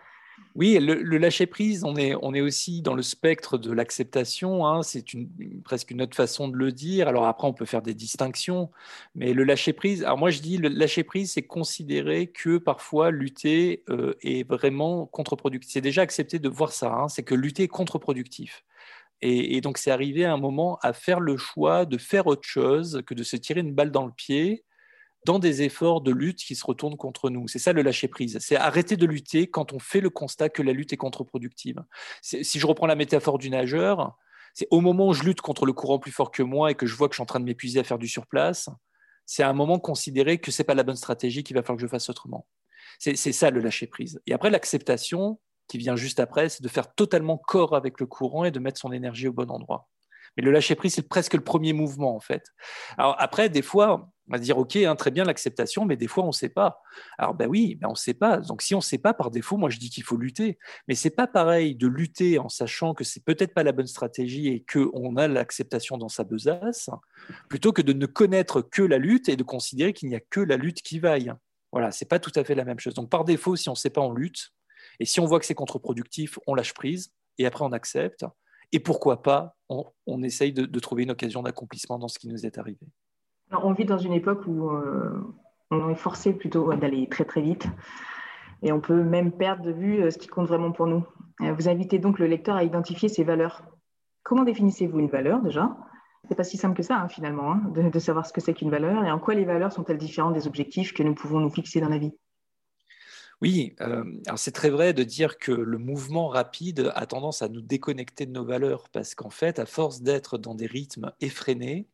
oui, 0.55 0.77
le, 0.79 1.17
lâcher 1.17 1.47
prise, 1.47 1.83
on 1.83 1.95
est, 1.95 2.13
on 2.21 2.33
est 2.35 2.41
aussi 2.41 2.83
dans 2.83 2.93
le 2.93 3.01
spectre 3.01 3.57
de 3.57 3.71
l'acceptation. 3.71 4.67
Hein, 4.67 4.83
c'est 4.83 5.13
une, 5.13 5.27
presque 5.63 5.89
une 5.89 6.01
autre 6.03 6.15
façon 6.15 6.47
de 6.47 6.55
le 6.55 6.71
dire. 6.71 7.07
Alors 7.07 7.25
après, 7.25 7.47
on 7.47 7.53
peut 7.53 7.65
faire 7.65 7.81
des 7.81 7.95
distinctions, 7.95 8.69
mais 9.15 9.33
le 9.33 9.43
lâcher 9.43 9.73
prise. 9.73 10.03
Alors 10.03 10.19
moi, 10.19 10.29
je 10.29 10.41
dis 10.41 10.57
le 10.57 10.69
lâcher 10.69 11.03
prise, 11.03 11.31
c'est 11.31 11.41
considérer 11.41 12.27
que 12.27 12.59
parfois 12.59 13.09
lutter 13.09 13.83
euh, 13.89 14.13
est 14.21 14.47
vraiment 14.47 15.07
contre-productif. 15.07 15.71
C'est 15.71 15.81
déjà 15.81 16.03
accepté 16.03 16.37
de 16.37 16.49
voir 16.49 16.71
ça. 16.71 16.93
Hein, 16.93 17.07
c'est 17.07 17.23
que 17.23 17.33
lutter 17.33 17.63
est 17.63 17.67
contre-productif. 17.67 18.63
Et, 19.25 19.61
donc, 19.61 19.77
c'est 19.77 19.89
arrivé 19.89 20.25
à 20.25 20.33
un 20.33 20.37
moment 20.37 20.77
à 20.81 20.91
faire 20.91 21.21
le 21.21 21.37
choix 21.37 21.85
de 21.85 21.97
faire 21.97 22.27
autre 22.27 22.45
chose 22.45 23.01
que 23.07 23.13
de 23.13 23.23
se 23.23 23.37
tirer 23.37 23.61
une 23.61 23.73
balle 23.73 23.89
dans 23.89 24.05
le 24.05 24.11
pied 24.11 24.65
dans 25.25 25.39
des 25.39 25.61
efforts 25.61 26.01
de 26.01 26.11
lutte 26.11 26.39
qui 26.39 26.55
se 26.55 26.65
retournent 26.65 26.97
contre 26.97 27.29
nous. 27.29 27.47
C'est 27.47 27.59
ça 27.59 27.73
le 27.73 27.81
lâcher-prise. 27.81 28.37
C'est 28.39 28.55
arrêter 28.55 28.97
de 28.97 29.05
lutter 29.05 29.47
quand 29.47 29.73
on 29.73 29.79
fait 29.79 30.01
le 30.01 30.09
constat 30.09 30.49
que 30.49 30.61
la 30.61 30.73
lutte 30.73 30.93
est 30.93 30.97
contre-productive. 30.97 31.83
Si 32.21 32.59
je 32.59 32.67
reprends 32.67 32.87
la 32.87 32.95
métaphore 32.95 33.37
du 33.37 33.49
nageur, 33.49 34.17
c'est 34.53 34.67
au 34.69 34.81
moment 34.81 35.07
où 35.07 35.13
je 35.13 35.23
lutte 35.23 35.41
contre 35.41 35.65
le 35.65 35.73
courant 35.73 35.99
plus 35.99 36.11
fort 36.11 36.31
que 36.31 36.43
moi 36.43 36.71
et 36.71 36.75
que 36.75 36.85
je 36.85 36.95
vois 36.95 37.07
que 37.07 37.13
je 37.13 37.17
suis 37.17 37.23
en 37.23 37.27
train 37.27 37.39
de 37.39 37.45
m'épuiser 37.45 37.79
à 37.79 37.83
faire 37.83 37.97
du 37.97 38.07
surplace, 38.07 38.69
c'est 39.25 39.43
à 39.43 39.49
un 39.49 39.53
moment 39.53 39.79
considérer 39.79 40.37
que 40.37 40.51
ce 40.51 40.61
n'est 40.61 40.65
pas 40.65 40.75
la 40.75 40.83
bonne 40.83 40.95
stratégie, 40.95 41.43
qu'il 41.43 41.55
va 41.55 41.63
falloir 41.63 41.77
que 41.77 41.81
je 41.81 41.87
fasse 41.87 42.09
autrement. 42.09 42.45
C'est 42.99 43.15
ça 43.15 43.49
le 43.49 43.61
lâcher-prise. 43.61 44.21
Et 44.27 44.33
après, 44.33 44.49
l'acceptation, 44.49 45.39
qui 45.67 45.77
vient 45.77 45.95
juste 45.95 46.19
après, 46.19 46.49
c'est 46.49 46.61
de 46.61 46.67
faire 46.67 46.93
totalement 46.93 47.37
corps 47.37 47.75
avec 47.75 47.99
le 47.99 48.05
courant 48.05 48.43
et 48.43 48.51
de 48.51 48.59
mettre 48.59 48.79
son 48.79 48.91
énergie 48.91 49.27
au 49.27 49.33
bon 49.33 49.49
endroit. 49.49 49.89
Mais 50.35 50.43
le 50.43 50.51
lâcher 50.51 50.75
prise, 50.75 50.95
c'est 50.95 51.07
presque 51.07 51.33
le 51.33 51.43
premier 51.43 51.73
mouvement, 51.73 52.15
en 52.15 52.19
fait. 52.19 52.43
Alors 52.97 53.15
après, 53.19 53.49
des 53.49 53.61
fois, 53.61 54.11
on 54.29 54.33
va 54.33 54.39
dire, 54.39 54.57
OK, 54.57 54.75
hein, 54.77 54.95
très 54.95 55.11
bien 55.11 55.25
l'acceptation, 55.25 55.85
mais 55.85 55.97
des 55.97 56.07
fois, 56.07 56.23
on 56.23 56.27
ne 56.27 56.31
sait 56.31 56.49
pas. 56.49 56.81
Alors 57.17 57.33
ben 57.33 57.47
oui, 57.47 57.75
ben 57.75 57.87
on 57.87 57.91
ne 57.91 57.97
sait 57.97 58.13
pas. 58.13 58.37
Donc 58.37 58.61
si 58.61 58.73
on 58.73 58.77
ne 58.79 58.83
sait 58.83 58.97
pas, 58.97 59.13
par 59.13 59.31
défaut, 59.31 59.57
moi, 59.57 59.69
je 59.69 59.77
dis 59.79 59.89
qu'il 59.89 60.03
faut 60.03 60.15
lutter. 60.15 60.57
Mais 60.87 60.95
c'est 60.95 61.09
pas 61.09 61.27
pareil 61.27 61.75
de 61.75 61.87
lutter 61.87 62.39
en 62.39 62.49
sachant 62.49 62.93
que 62.93 63.03
c'est 63.03 63.23
peut-être 63.23 63.53
pas 63.53 63.63
la 63.63 63.73
bonne 63.73 63.87
stratégie 63.87 64.47
et 64.47 64.63
qu'on 64.63 65.17
a 65.17 65.27
l'acceptation 65.27 65.97
dans 65.97 66.09
sa 66.09 66.23
besace, 66.23 66.89
plutôt 67.49 67.73
que 67.73 67.81
de 67.81 67.93
ne 67.93 68.05
connaître 68.05 68.61
que 68.61 68.81
la 68.81 68.97
lutte 68.97 69.27
et 69.27 69.35
de 69.35 69.43
considérer 69.43 69.93
qu'il 69.93 70.09
n'y 70.09 70.15
a 70.15 70.21
que 70.21 70.39
la 70.39 70.55
lutte 70.55 70.81
qui 70.81 70.99
vaille. 70.99 71.33
Voilà, 71.73 71.91
c'est 71.91 72.07
pas 72.07 72.19
tout 72.19 72.31
à 72.35 72.43
fait 72.43 72.55
la 72.55 72.65
même 72.65 72.79
chose. 72.79 72.93
Donc 72.93 73.09
par 73.09 73.25
défaut, 73.25 73.55
si 73.55 73.67
on 73.67 73.73
ne 73.73 73.77
sait 73.77 73.89
pas, 73.89 74.01
on 74.01 74.13
lutte. 74.13 74.51
Et 74.99 75.05
si 75.05 75.19
on 75.19 75.25
voit 75.25 75.39
que 75.39 75.45
c'est 75.45 75.55
contre-productif, 75.55 76.39
on 76.47 76.55
lâche 76.55 76.73
prise 76.73 77.11
et 77.37 77.45
après 77.45 77.65
on 77.65 77.71
accepte. 77.71 78.25
Et 78.71 78.79
pourquoi 78.79 79.21
pas, 79.21 79.55
on, 79.69 80.23
essaye 80.23 80.51
de, 80.51 80.79
trouver 80.79 81.03
une 81.03 81.11
occasion 81.11 81.43
d'accomplissement 81.43 81.99
dans 81.99 82.07
ce 82.07 82.17
qui 82.17 82.27
nous 82.27 82.45
est 82.45 82.57
arrivé. 82.57 82.79
On 83.61 83.73
vit 83.73 83.85
dans 83.85 83.97
une 83.97 84.13
époque 84.13 84.41
où 84.47 84.69
euh, 84.69 85.11
on 85.71 85.89
est 85.89 85.95
forcé 85.95 86.33
plutôt 86.33 86.73
d'aller 86.73 87.07
très 87.07 87.25
très 87.25 87.41
vite 87.41 87.67
et 88.63 88.71
on 88.71 88.79
peut 88.79 89.03
même 89.03 89.31
perdre 89.31 89.63
de 89.63 89.71
vue 89.71 90.01
euh, 90.01 90.09
ce 90.09 90.17
qui 90.17 90.27
compte 90.27 90.47
vraiment 90.47 90.71
pour 90.71 90.87
nous. 90.87 91.05
Euh, 91.41 91.53
vous 91.53 91.67
invitez 91.67 91.99
donc 91.99 92.17
le 92.17 92.27
lecteur 92.27 92.55
à 92.55 92.63
identifier 92.63 93.09
ses 93.09 93.23
valeurs. 93.23 93.63
Comment 94.23 94.43
définissez-vous 94.43 94.99
une 94.99 95.09
valeur 95.09 95.41
déjà? 95.41 95.75
C'est 96.29 96.35
pas 96.35 96.45
si 96.45 96.55
simple 96.55 96.77
que 96.77 96.83
ça 96.83 96.97
hein, 96.97 97.09
finalement, 97.09 97.51
hein, 97.51 97.61
de, 97.75 97.99
savoir 97.99 98.25
ce 98.25 98.31
que 98.31 98.39
c'est 98.39 98.53
qu'une 98.53 98.71
valeur 98.71 99.03
et 99.03 99.11
en 99.11 99.19
quoi 99.19 99.33
les 99.33 99.43
valeurs 99.43 99.73
sont-elles 99.73 99.97
différentes 99.97 100.33
des 100.33 100.47
objectifs 100.47 100.93
que 100.93 101.03
nous 101.03 101.13
pouvons 101.13 101.41
nous 101.41 101.49
fixer 101.49 101.81
dans 101.81 101.89
la 101.89 101.97
vie? 101.97 102.13
Oui, 103.41 103.75
euh, 103.81 104.05
c'est 104.37 104.53
très 104.53 104.69
vrai 104.69 104.93
de 104.93 105.03
dire 105.03 105.37
que 105.37 105.51
le 105.51 105.77
mouvement 105.77 106.29
rapide 106.29 106.93
a 106.95 107.05
tendance 107.05 107.41
à 107.41 107.49
nous 107.49 107.59
déconnecter 107.59 108.25
de 108.25 108.31
nos 108.31 108.45
valeurs 108.45 108.87
parce 108.93 109.15
qu'en 109.15 109.29
fait, 109.29 109.59
à 109.59 109.65
force 109.65 110.01
d'être 110.01 110.37
dans 110.37 110.55
des 110.55 110.67
rythmes 110.67 111.11
effrénés, 111.19 111.89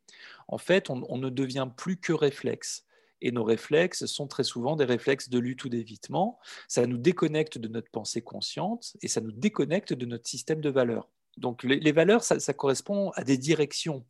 en 0.49 0.57
fait, 0.57 0.89
on, 0.89 1.17
ne 1.17 1.29
devient 1.29 1.69
plus 1.77 1.97
que 1.97 2.11
réflexe. 2.11 2.83
Et 3.21 3.31
nos 3.31 3.43
réflexes 3.43 4.05
sont 4.07 4.27
très 4.27 4.43
souvent 4.43 4.75
des 4.75 4.85
réflexes 4.85 5.29
de 5.29 5.37
lutte 5.37 5.63
ou 5.63 5.69
d'évitement. 5.69 6.39
Ça 6.67 6.85
nous 6.87 6.97
déconnecte 6.97 7.59
de 7.59 7.67
notre 7.67 7.91
pensée 7.91 8.21
consciente 8.21 8.93
et 9.01 9.07
ça 9.07 9.21
nous 9.21 9.31
déconnecte 9.31 9.93
de 9.93 10.05
notre 10.05 10.27
système 10.27 10.59
de 10.59 10.69
valeurs. 10.69 11.09
Donc 11.37 11.63
les, 11.63 11.91
valeurs, 11.91 12.23
ça, 12.23 12.53
correspond 12.53 13.11
à 13.11 13.23
des 13.23 13.37
directions. 13.37 14.05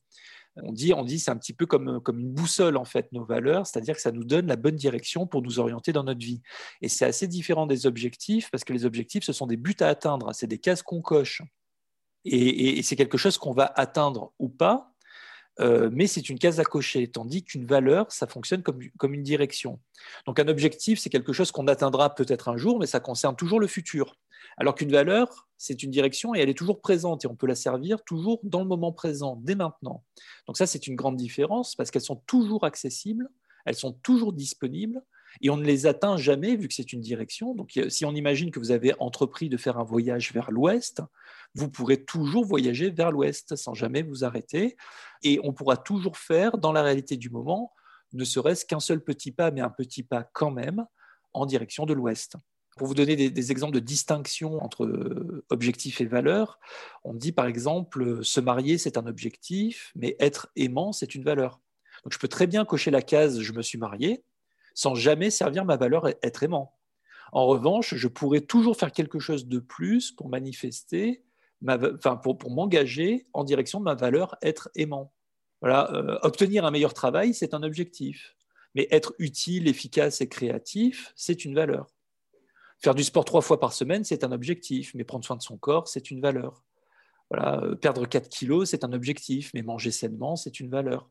On 0.56 0.72
dit, 0.72 0.94
on 0.94 1.04
dit 1.04 1.20
c'est 1.20 1.32
un 1.32 1.38
petit 1.38 1.54
peu 1.54 1.66
comme, 1.66 2.00
comme 2.02 2.20
une 2.20 2.32
boussole, 2.32 2.78
en 2.78 2.86
fait, 2.86 3.12
nos 3.12 3.26
valeurs, 3.26 3.68
c'est-à-dire 3.68 3.96
que 3.96 4.02
ça 4.02 4.12
nous 4.12 4.24
donne 4.24 4.48
la 4.48 4.56
bonne 4.56 4.76
direction 4.76 5.28
pour 5.28 5.42
nous 5.42 5.60
orienter 5.60 5.92
dans 5.92 6.04
notre 6.04 6.20
vie. 6.20 6.42
Et 6.82 6.88
c'est 6.88 7.06
assez 7.06 7.28
différent 7.28 7.68
des 7.68 7.86
objectifs, 7.86 8.50
parce 8.50 8.64
que 8.64 8.74
les 8.74 8.86
objectifs, 8.86 9.24
ce 9.24 9.34
sont 9.34 9.48
des 9.48 9.58
buts 9.58 9.76
à 9.80 9.88
atteindre, 9.88 10.34
c'est 10.34 10.48
des 10.48 10.58
cases 10.58 10.82
qu'on 10.82 11.02
coche. 11.02 11.42
et 12.26 12.82
c'est 12.82 12.96
quelque 12.96 13.18
chose 13.18 13.38
qu'on 13.38 13.54
va 13.54 13.72
atteindre 13.76 14.34
ou 14.40 14.50
pas, 14.50 14.94
euh, 15.60 15.90
mais 15.92 16.08
c'est 16.08 16.30
une 16.30 16.40
case 16.40 16.60
à 16.60 16.64
cocher, 16.64 17.08
tandis 17.08 17.44
qu'une 17.44 17.66
valeur, 17.66 18.12
ça 18.12 18.28
fonctionne 18.28 18.64
comme, 18.64 18.80
comme 18.98 19.14
une 19.14 19.24
direction. 19.24 19.80
Donc 20.26 20.40
un 20.40 20.48
objectif, 20.48 21.00
c'est 21.00 21.10
quelque 21.10 21.34
chose 21.34 21.52
qu'on 21.52 21.68
atteindra 21.68 22.16
peut-être 22.16 22.48
un 22.48 22.58
jour, 22.58 22.80
mais 22.80 22.86
ça 22.86 23.00
concerne 23.00 23.36
toujours 23.36 23.60
le 23.60 23.68
futur. 23.68 24.16
Alors 24.58 24.76
qu'une 24.76 24.92
valeur, 24.92 25.48
c'est 25.58 25.84
une 25.84 25.92
direction 25.92 26.34
et 26.34 26.40
elle 26.40 26.50
est 26.50 26.58
toujours 26.58 26.82
présente 26.82 27.26
et 27.26 27.28
on 27.28 27.36
peut 27.36 27.48
la 27.48 27.56
servir 27.56 28.04
toujours 28.04 28.40
dans 28.44 28.62
le 28.62 28.68
moment 28.68 28.92
présent, 28.92 29.38
dès 29.44 29.56
maintenant. 29.56 30.04
Donc 30.48 30.58
ça, 30.58 30.66
c'est 30.66 30.88
une 30.88 30.96
grande 30.96 31.18
différence 31.18 31.76
parce 31.76 31.92
qu'elles 31.92 32.02
sont 32.02 32.22
toujours 32.28 32.64
accessibles, 32.64 33.30
elles 33.66 33.76
sont 33.76 33.92
toujours 33.92 34.34
disponibles 34.34 35.02
et 35.42 35.50
on 35.50 35.58
ne 35.58 35.66
les 35.66 35.86
atteint 35.86 36.18
jamais 36.18 36.56
vu 36.56 36.68
que 36.68 36.74
c'est 36.74 36.94
une 36.94 37.02
direction. 37.02 37.54
Donc 37.54 37.78
si 37.90 38.06
on 38.06 38.16
imagine 38.16 38.52
que 38.52 38.60
vous 38.60 38.72
avez 38.72 38.94
entrepris 39.00 39.50
de 39.50 39.58
faire 39.58 39.78
un 39.78 39.84
voyage 39.84 40.34
vers 40.34 40.52
l'ouest, 40.52 41.02
vous 41.56 41.70
pourrez 41.70 42.04
toujours 42.04 42.46
voyager 42.46 42.90
vers 42.90 43.12
l'ouest 43.12 43.56
sans 43.56 43.74
jamais 43.74 44.02
vous 44.02 44.24
arrêter. 44.24 44.78
Et 45.24 45.40
on 45.44 45.54
pourra 45.54 45.78
toujours 45.78 46.18
faire, 46.18 46.58
dans 46.58 46.72
la 46.72 46.82
réalité 46.82 47.18
du 47.18 47.30
moment, 47.30 47.74
ne 48.14 48.24
serait-ce 48.24 48.66
qu'un 48.66 48.80
seul 48.80 49.04
petit 49.04 49.32
pas, 49.32 49.52
mais 49.52 49.62
un 49.62 49.70
petit 49.70 50.04
pas 50.04 50.24
quand 50.24 50.52
même, 50.52 50.86
en 51.34 51.46
direction 51.46 51.86
de 51.86 51.94
l'ouest. 51.94 52.36
Pour 52.78 52.88
vous 52.88 52.94
donner 52.94 53.16
des, 53.16 53.52
exemples 53.52 53.74
de 53.74 53.80
distinction 53.80 54.64
entre 54.64 54.86
euh, 54.86 55.44
objectif 55.50 56.00
et 56.02 56.06
valeur, 56.06 56.60
on 57.04 57.14
dit 57.14 57.34
par 57.34 57.46
exemple 57.46 58.24
se 58.24 58.40
marier 58.40 58.78
c'est 58.78 58.98
un 58.98 59.06
objectif, 59.06 59.92
mais 59.96 60.16
être 60.20 60.50
aimant 60.56 60.94
c'est 60.94 61.14
une 61.14 61.24
valeur. 61.24 61.60
Donc 62.04 62.14
je 62.14 62.20
peux 62.20 62.30
très 62.30 62.48
bien 62.48 62.64
cocher 62.64 62.90
la 62.90 63.02
case 63.02 63.42
je 63.42 63.52
me 63.52 63.62
suis 63.62 63.78
marié 63.78 64.24
sans 64.76 64.96
jamais 64.96 65.30
servir 65.30 65.66
ma 65.66 65.76
valeur 65.76 66.08
être 66.24 66.44
aimant. 66.44 66.78
En 67.34 67.46
revanche, 67.48 67.96
je 67.96 68.08
pourrais 68.08 68.42
toujours 68.42 68.78
faire 68.78 68.94
quelque 68.94 69.20
chose 69.20 69.46
de 69.46 69.60
plus 69.60 70.12
pour 70.12 70.30
manifester 70.30 71.24
pour, 72.24 72.52
m'engager 72.52 73.28
en 73.34 73.44
direction 73.44 73.80
de 73.80 73.86
ma 73.86 73.96
valeur 73.96 74.38
être 74.42 74.70
aimant. 74.76 75.14
Voilà, 75.62 75.92
euh, 75.94 76.18
obtenir 76.22 76.66
un 76.66 76.72
meilleur 76.72 76.94
travail, 76.94 77.34
c'est 77.34 77.54
un 77.54 77.64
objectif. 77.64 78.36
Mais 78.76 78.88
être 78.92 79.14
utile, 79.20 79.68
efficace 79.68 80.22
et 80.22 80.30
créatif, 80.30 81.12
c'est 81.16 81.44
une 81.44 81.56
valeur. 81.56 81.88
Faire 82.78 82.96
du 82.96 83.04
sport 83.04 83.26
trois 83.26 83.42
fois 83.42 83.60
par 83.60 83.74
semaine, 83.74 84.04
c'est 84.04 84.24
un 84.24 84.32
objectif. 84.32 84.94
Mais 84.96 85.04
prendre 85.04 85.26
soin 85.26 85.36
de 85.36 85.42
son 85.42 85.58
corps, 85.58 85.88
c'est 85.88 86.12
une 86.12 86.22
valeur. 86.22 86.64
Voilà, 87.30 87.60
euh, 87.62 87.76
perdre 87.76 88.06
4 88.06 88.30
kilos, 88.30 88.70
c'est 88.70 88.84
un 88.84 88.94
objectif. 88.94 89.52
Mais 89.54 89.62
manger 89.62 89.92
sainement, 89.92 90.36
c'est 90.36 90.60
une 90.60 90.70
valeur. 90.70 91.10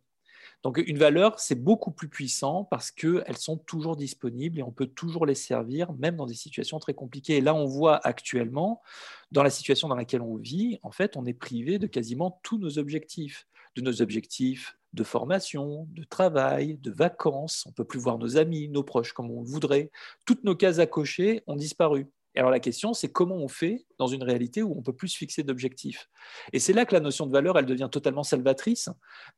Donc 0.63 0.83
une 0.87 0.99
valeur, 0.99 1.39
c'est 1.39 1.63
beaucoup 1.63 1.91
plus 1.91 2.09
puissant 2.09 2.65
parce 2.65 2.91
qu'elles 2.91 3.37
sont 3.37 3.57
toujours 3.57 3.97
disponibles 3.97 4.59
et 4.59 4.63
on 4.63 4.73
peut 4.73 4.87
toujours 4.87 5.27
les 5.27 5.35
servir, 5.35 5.93
même 5.95 6.17
dans 6.17 6.27
des 6.27 6.35
situations 6.35 6.79
très 6.79 6.95
compliquées. 6.95 7.37
Et 7.37 7.41
là, 7.41 7.55
on 7.55 7.67
voit 7.67 7.97
actuellement, 8.07 8.83
dans 9.31 9.43
la 9.43 9.51
situation 9.51 9.89
dans 9.89 9.97
laquelle 9.97 10.23
on 10.23 10.37
vit, 10.37 10.79
en 10.83 10.91
fait, 10.91 11.17
on 11.17 11.27
est 11.27 11.35
privé 11.35 11.79
de 11.79 11.87
quasiment 11.87 12.41
tous 12.43 12.59
nos 12.59 12.79
objectifs, 12.79 13.47
de 13.77 13.83
nos 13.83 14.03
objectifs 14.03 14.79
de 14.95 15.05
formation, 15.05 15.87
de 15.91 16.03
travail, 16.03 16.79
de 16.79 16.91
vacances. 16.91 17.65
On 17.67 17.73
peut 17.73 17.85
plus 17.85 17.99
voir 17.99 18.19
nos 18.19 18.37
amis, 18.37 18.69
nos 18.69 18.83
proches 18.83 19.13
comme 19.13 19.31
on 19.31 19.43
voudrait. 19.43 19.91
Toutes 20.25 20.45
nos 20.45 20.57
cases 20.57 20.79
à 20.79 20.87
cocher 20.87 21.43
ont 21.47 21.57
disparu. 21.57 22.07
Alors 22.39 22.53
la 22.53 22.61
question, 22.61 22.95
c'est 22.95 23.11
comment 23.11 23.35
on 23.35 23.49
fait 23.49 23.85
dans 23.99 24.07
une 24.07 24.23
réalité 24.23 24.63
où 24.63 24.73
on 24.79 24.81
peut 24.81 24.93
plus 24.93 25.09
se 25.09 25.17
fixer 25.17 25.43
d'objectifs? 25.43 26.09
Et 26.53 26.61
c'est 26.61 26.73
là 26.73 26.87
que 26.87 26.95
la 26.95 27.01
notion 27.01 27.27
de 27.27 27.33
valeur, 27.33 27.59
elle 27.59 27.67
devient 27.67 27.89
totalement 27.91 28.23
salvatrice, 28.23 28.89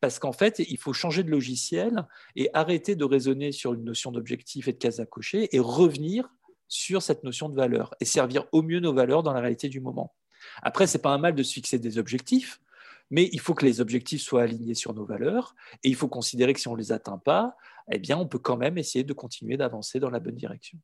parce 0.02 0.18
qu'en 0.18 0.32
fait, 0.32 0.58
il 0.58 0.76
faut 0.76 0.92
changer 0.92 1.22
de 1.22 1.30
logiciel 1.30 2.06
et 2.36 2.50
arrêter 2.52 2.96
de 2.96 3.04
raisonner 3.06 3.52
sur 3.52 3.72
une 3.72 3.84
notion 3.84 4.12
d'objectif 4.12 4.68
et 4.68 4.74
de 4.74 4.76
case 4.76 5.00
à 5.00 5.06
cocher 5.06 5.48
et 5.56 5.60
revenir 5.60 6.28
sur 6.68 7.00
cette 7.00 7.24
notion 7.24 7.48
de 7.48 7.56
valeur 7.56 7.94
et 8.00 8.04
servir 8.04 8.44
au 8.52 8.60
mieux 8.60 8.80
nos 8.80 8.92
valeurs 8.92 9.22
dans 9.22 9.32
la 9.32 9.40
réalité 9.40 9.70
du 9.70 9.80
moment. 9.80 10.14
Après, 10.62 10.86
ce 10.86 10.98
n'est 10.98 11.02
pas 11.02 11.14
un 11.14 11.18
mal 11.18 11.34
de 11.34 11.42
se 11.42 11.54
fixer 11.54 11.78
des 11.78 11.96
objectifs, 11.96 12.60
mais 13.08 13.30
il 13.32 13.40
faut 13.40 13.54
que 13.54 13.64
les 13.64 13.80
objectifs 13.80 14.20
soient 14.20 14.42
alignés 14.42 14.74
sur 14.74 14.92
nos 14.92 15.06
valeurs 15.06 15.54
et 15.82 15.88
il 15.88 15.96
faut 15.96 16.08
considérer 16.08 16.52
que 16.52 16.60
si 16.60 16.68
on 16.68 16.74
ne 16.74 16.78
les 16.78 16.92
atteint 16.92 17.18
pas, 17.18 17.56
eh 17.90 17.98
bien, 17.98 18.18
on 18.18 18.28
peut 18.28 18.38
quand 18.38 18.58
même 18.58 18.76
essayer 18.76 19.04
de 19.04 19.12
continuer 19.14 19.56
d'avancer 19.56 20.00
dans 20.00 20.10
la 20.10 20.20
bonne 20.20 20.36
direction. 20.36 20.78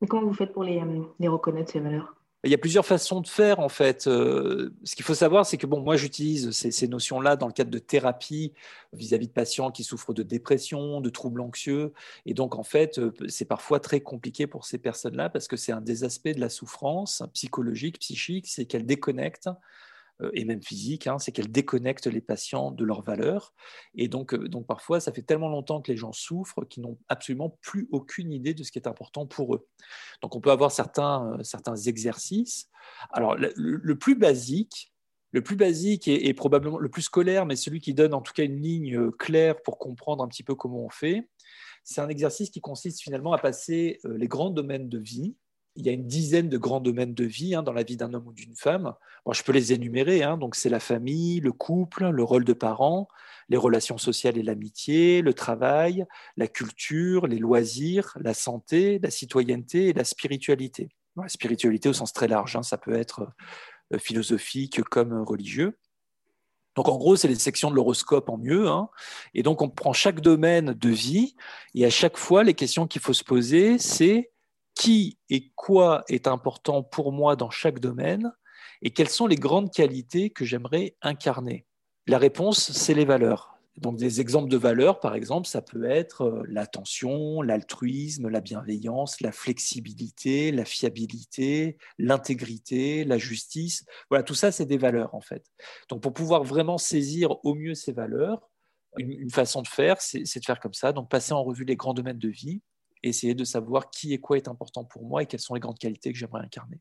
Mais 0.00 0.06
comment 0.06 0.26
vous 0.26 0.34
faites 0.34 0.52
pour 0.52 0.64
les, 0.64 0.80
euh, 0.80 1.30
reconnaître, 1.30 1.72
ces 1.72 1.80
valeurs? 1.80 2.14
Il 2.42 2.50
y 2.50 2.54
a 2.54 2.58
plusieurs 2.58 2.86
façons 2.86 3.20
de 3.20 3.28
faire 3.28 3.60
en 3.60 3.68
fait. 3.68 4.06
Euh, 4.06 4.70
ce 4.82 4.96
qu'il 4.96 5.04
faut 5.04 5.14
savoir, 5.14 5.44
c'est 5.44 5.58
que 5.58 5.66
bon, 5.66 5.80
moi 5.80 5.96
j'utilise 5.96 6.52
ces, 6.52 6.88
notions-là 6.88 7.36
dans 7.36 7.46
le 7.46 7.52
cadre 7.52 7.70
de 7.70 7.78
thérapie 7.78 8.54
vis-à-vis 8.94 9.26
de 9.28 9.32
patients 9.32 9.70
qui 9.70 9.84
souffrent 9.84 10.14
de 10.14 10.22
dépression, 10.22 11.02
de 11.02 11.10
troubles 11.10 11.42
anxieux, 11.42 11.92
et 12.24 12.32
donc 12.32 12.54
en 12.54 12.62
fait 12.62 12.98
euh, 12.98 13.12
c'est 13.28 13.44
parfois 13.44 13.78
très 13.78 14.00
compliqué 14.00 14.46
pour 14.46 14.64
ces 14.64 14.78
personnes-là 14.78 15.28
parce 15.28 15.48
que 15.48 15.56
c'est 15.56 15.72
un 15.72 15.82
des 15.82 16.02
aspects 16.02 16.28
de 16.28 16.40
la 16.40 16.48
souffrance 16.48 17.22
psychologique, 17.34 17.98
psychique, 17.98 18.46
c'est 18.48 18.64
qu'elles 18.64 18.86
déconnectent 18.86 19.50
et 20.34 20.44
même 20.44 20.62
physique, 20.62 21.06
hein, 21.06 21.18
c'est 21.18 21.32
qu'elle 21.32 21.50
déconnecte 21.50 22.06
les 22.06 22.20
patients 22.20 22.70
de 22.70 22.84
leurs 22.84 23.02
valeurs. 23.02 23.54
Et 23.94 24.08
donc, 24.08 24.34
euh, 24.34 24.48
donc 24.48 24.66
parfois, 24.66 25.00
ça 25.00 25.12
fait 25.12 25.22
tellement 25.22 25.48
longtemps 25.48 25.80
que 25.80 25.90
les 25.90 25.96
gens 25.96 26.12
souffrent 26.12 26.64
qu'ils 26.64 26.82
n'ont 26.82 26.98
absolument 27.08 27.58
plus 27.62 27.88
aucune 27.90 28.32
idée 28.32 28.54
de 28.54 28.62
ce 28.62 28.72
qui 28.72 28.78
est 28.78 28.88
important 28.88 29.26
pour 29.26 29.54
eux. 29.54 29.66
Donc 30.22 30.36
on 30.36 30.40
peut 30.40 30.50
avoir 30.50 30.72
certains, 30.72 31.38
euh, 31.38 31.42
certains 31.42 31.76
exercices. 31.76 32.68
Alors 33.12 33.36
le, 33.36 33.94
plus 33.94 34.14
basique, 34.14 34.92
le 35.32 35.42
plus 35.42 35.56
basique 35.56 36.08
et, 36.08 36.34
probablement 36.34 36.78
le 36.78 36.88
plus 36.88 37.02
scolaire, 37.02 37.46
mais 37.46 37.56
celui 37.56 37.80
qui 37.80 37.94
donne 37.94 38.14
en 38.14 38.20
tout 38.20 38.32
cas 38.32 38.44
une 38.44 38.60
ligne 38.60 39.10
claire 39.12 39.60
pour 39.62 39.78
comprendre 39.78 40.24
un 40.24 40.28
petit 40.28 40.42
peu 40.42 40.54
comment 40.54 40.84
on 40.84 40.90
fait, 40.90 41.28
c'est 41.84 42.00
un 42.00 42.08
exercice 42.08 42.50
qui 42.50 42.60
consiste 42.60 43.00
finalement 43.00 43.32
à 43.32 43.38
passer 43.38 44.00
les 44.04 44.28
grands 44.28 44.50
domaines 44.50 44.88
de 44.88 44.98
vie, 44.98 45.34
il 45.76 45.86
y 45.86 45.88
a 45.88 45.92
une 45.92 46.06
dizaine 46.06 46.48
de 46.48 46.58
grands 46.58 46.80
domaines 46.80 47.14
de 47.14 47.24
vie 47.24 47.54
hein, 47.54 47.62
dans 47.62 47.72
la 47.72 47.82
vie 47.82 47.96
d'un 47.96 48.12
homme 48.12 48.26
ou 48.26 48.32
d'une 48.32 48.56
femme. 48.56 48.94
je 49.30 49.42
peux 49.42 49.52
les 49.52 49.72
énumérer. 49.72 50.22
Hein. 50.22 50.36
donc, 50.36 50.56
c'est 50.56 50.68
la 50.68 50.80
famille, 50.80 51.40
le 51.40 51.52
couple, 51.52 52.08
le 52.08 52.22
rôle 52.22 52.44
de 52.44 52.52
parent, 52.52 53.08
les 53.48 53.56
relations 53.56 53.98
sociales 53.98 54.36
et 54.38 54.42
l'amitié, 54.42 55.22
le 55.22 55.34
travail, 55.34 56.06
la 56.36 56.48
culture, 56.48 57.26
les 57.26 57.38
loisirs, 57.38 58.16
la 58.20 58.34
santé, 58.34 58.98
la 59.02 59.10
citoyenneté 59.10 59.88
et 59.88 59.92
la 59.92 60.04
spiritualité. 60.04 60.88
La 61.16 61.28
spiritualité 61.28 61.88
au 61.88 61.92
sens 61.92 62.12
très 62.12 62.28
large, 62.28 62.56
hein, 62.56 62.62
ça 62.62 62.78
peut 62.78 62.94
être 62.94 63.28
euh, 63.92 63.98
philosophique 63.98 64.82
comme 64.82 65.22
religieux. 65.22 65.76
Donc 66.76 66.88
en 66.88 66.96
gros, 66.96 67.16
c'est 67.16 67.28
les 67.28 67.34
sections 67.34 67.70
de 67.70 67.74
l'horoscope 67.74 68.28
en 68.28 68.38
mieux. 68.38 68.66
Et 69.34 69.42
donc 69.42 69.60
on 69.60 69.68
prend 69.68 69.92
chaque 69.92 70.20
domaine 70.20 70.72
de 70.72 70.88
vie 70.88 71.34
et 71.74 71.84
à 71.84 71.90
chaque 71.90 72.16
fois, 72.16 72.44
les 72.44 72.54
questions 72.54 72.86
qu'il 72.86 73.02
faut 73.02 73.12
se 73.12 73.24
poser, 73.24 73.78
c'est 73.78 74.30
qui 74.80 75.18
et 75.28 75.50
quoi 75.56 76.04
est 76.08 76.26
important 76.26 76.82
pour 76.82 77.12
moi 77.12 77.36
dans 77.36 77.50
chaque 77.50 77.80
domaine 77.80 78.32
et 78.80 78.88
quelles 78.88 79.10
sont 79.10 79.26
les 79.26 79.36
grandes 79.36 79.70
qualités 79.70 80.30
que 80.30 80.46
j'aimerais 80.46 80.96
incarner. 81.02 81.66
La 82.06 82.16
réponse, 82.16 82.72
c'est 82.72 82.94
les 82.94 83.04
valeurs. 83.04 83.58
Donc 83.76 83.98
des 83.98 84.22
exemples 84.22 84.48
de 84.48 84.56
valeurs, 84.56 84.98
par 84.98 85.14
exemple, 85.14 85.46
ça 85.48 85.60
peut 85.60 85.84
être 85.84 86.22
euh, 86.22 86.42
l'attention, 86.48 87.42
l'altruisme, 87.42 88.28
la 88.28 88.40
bienveillance, 88.40 89.20
la 89.20 89.32
flexibilité, 89.32 90.50
la 90.50 90.64
fiabilité, 90.64 91.76
l'intégrité, 91.98 93.04
la 93.04 93.18
justice. 93.18 93.84
Voilà, 94.08 94.22
tout 94.22 94.34
ça, 94.34 94.50
c'est 94.50 94.64
des 94.64 94.78
valeurs 94.78 95.14
en 95.14 95.20
fait. 95.20 95.44
Donc 95.90 96.02
pour 96.02 96.14
pouvoir 96.14 96.42
vraiment 96.42 96.78
saisir 96.78 97.36
au 97.44 97.54
mieux 97.54 97.74
ces 97.74 97.92
valeurs, 97.92 98.48
une, 98.96 99.30
façon 99.30 99.60
de 99.60 99.68
faire, 99.68 100.00
c'est 100.00 100.24
de 100.24 100.44
faire 100.44 100.58
comme 100.58 100.72
ça, 100.72 100.92
donc 100.92 101.10
passer 101.10 101.34
en 101.34 101.44
revue 101.44 101.64
les 101.64 101.76
grands 101.76 101.94
domaines 101.94 102.18
de 102.18 102.30
vie, 102.30 102.62
essayer 103.02 103.34
de 103.34 103.44
savoir 103.44 103.90
qui 103.90 104.12
et 104.12 104.18
quoi 104.18 104.36
est 104.36 104.48
important 104.48 104.84
pour 104.84 105.04
moi 105.04 105.22
et 105.22 105.26
quelles 105.26 105.40
sont 105.40 105.54
les 105.54 105.60
grandes 105.60 105.78
qualités 105.78 106.12
que 106.12 106.18
j'aimerais 106.18 106.42
incarner. 106.42 106.78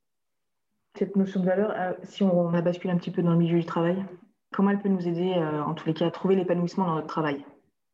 Cette 0.97 1.15
notion 1.15 1.39
de 1.39 1.45
valeur, 1.45 1.71
euh, 1.75 1.93
si 2.03 2.23
on 2.23 2.53
a 2.53 2.61
basculé 2.61 2.93
un 2.93 2.97
petit 2.97 3.11
peu 3.11 3.21
dans 3.21 3.31
le 3.31 3.37
milieu 3.37 3.59
du 3.59 3.65
travail, 3.65 4.03
comment 4.51 4.71
elle 4.71 4.81
peut 4.81 4.89
nous 4.89 5.07
aider, 5.07 5.33
euh, 5.35 5.63
en 5.63 5.73
tous 5.73 5.87
les 5.87 5.93
cas, 5.93 6.07
à 6.07 6.11
trouver 6.11 6.35
l'épanouissement 6.35 6.85
dans 6.85 6.95
notre 6.95 7.07
travail? 7.07 7.45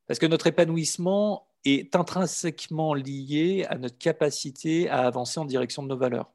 Parce 0.08 0.20
que 0.20 0.26
notre 0.26 0.48
épanouissement 0.48 1.48
est 1.66 1.96
intrinsèquement 1.96 2.94
lié 2.94 3.66
à 3.70 3.78
notre 3.78 3.98
capacité 3.98 4.90
à 4.90 5.02
avancer 5.02 5.40
en 5.40 5.46
direction 5.46 5.84
de 5.84 5.88
nos 5.88 5.98
valeurs. 5.98 6.32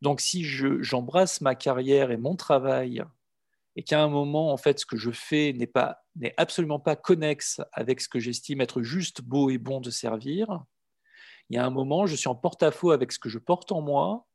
Donc, 0.00 0.20
si 0.20 0.44
j'embrasse 0.44 1.40
ma 1.40 1.54
carrière 1.54 2.10
et 2.10 2.16
mon 2.16 2.36
travail 2.36 3.02
et 3.76 3.82
qu'à 3.82 4.02
un 4.02 4.08
moment, 4.08 4.52
en 4.52 4.56
fait, 4.56 4.80
ce 4.80 4.86
que 4.86 4.96
je 4.96 5.10
fais 5.10 5.52
n'est 5.52 5.66
pas 5.66 6.02
n'est 6.16 6.34
absolument 6.36 6.80
pas 6.80 6.96
connexe 6.96 7.60
avec 7.72 8.00
ce 8.00 8.08
que 8.08 8.18
j'estime 8.18 8.60
être 8.60 8.82
juste 8.82 9.22
beau 9.22 9.48
et 9.48 9.58
bon 9.58 9.80
de 9.80 9.90
servir, 9.90 10.64
il 11.50 11.56
y 11.56 11.58
a 11.58 11.66
un 11.66 11.70
moment, 11.70 12.06
je 12.06 12.16
suis 12.16 12.28
en 12.28 12.34
porte-à-faux 12.34 12.92
avec 12.92 13.12
ce 13.12 13.18
que 13.18 13.28
je 13.28 13.38
porte 13.38 13.72
en 13.72 13.80
moi 13.80 14.26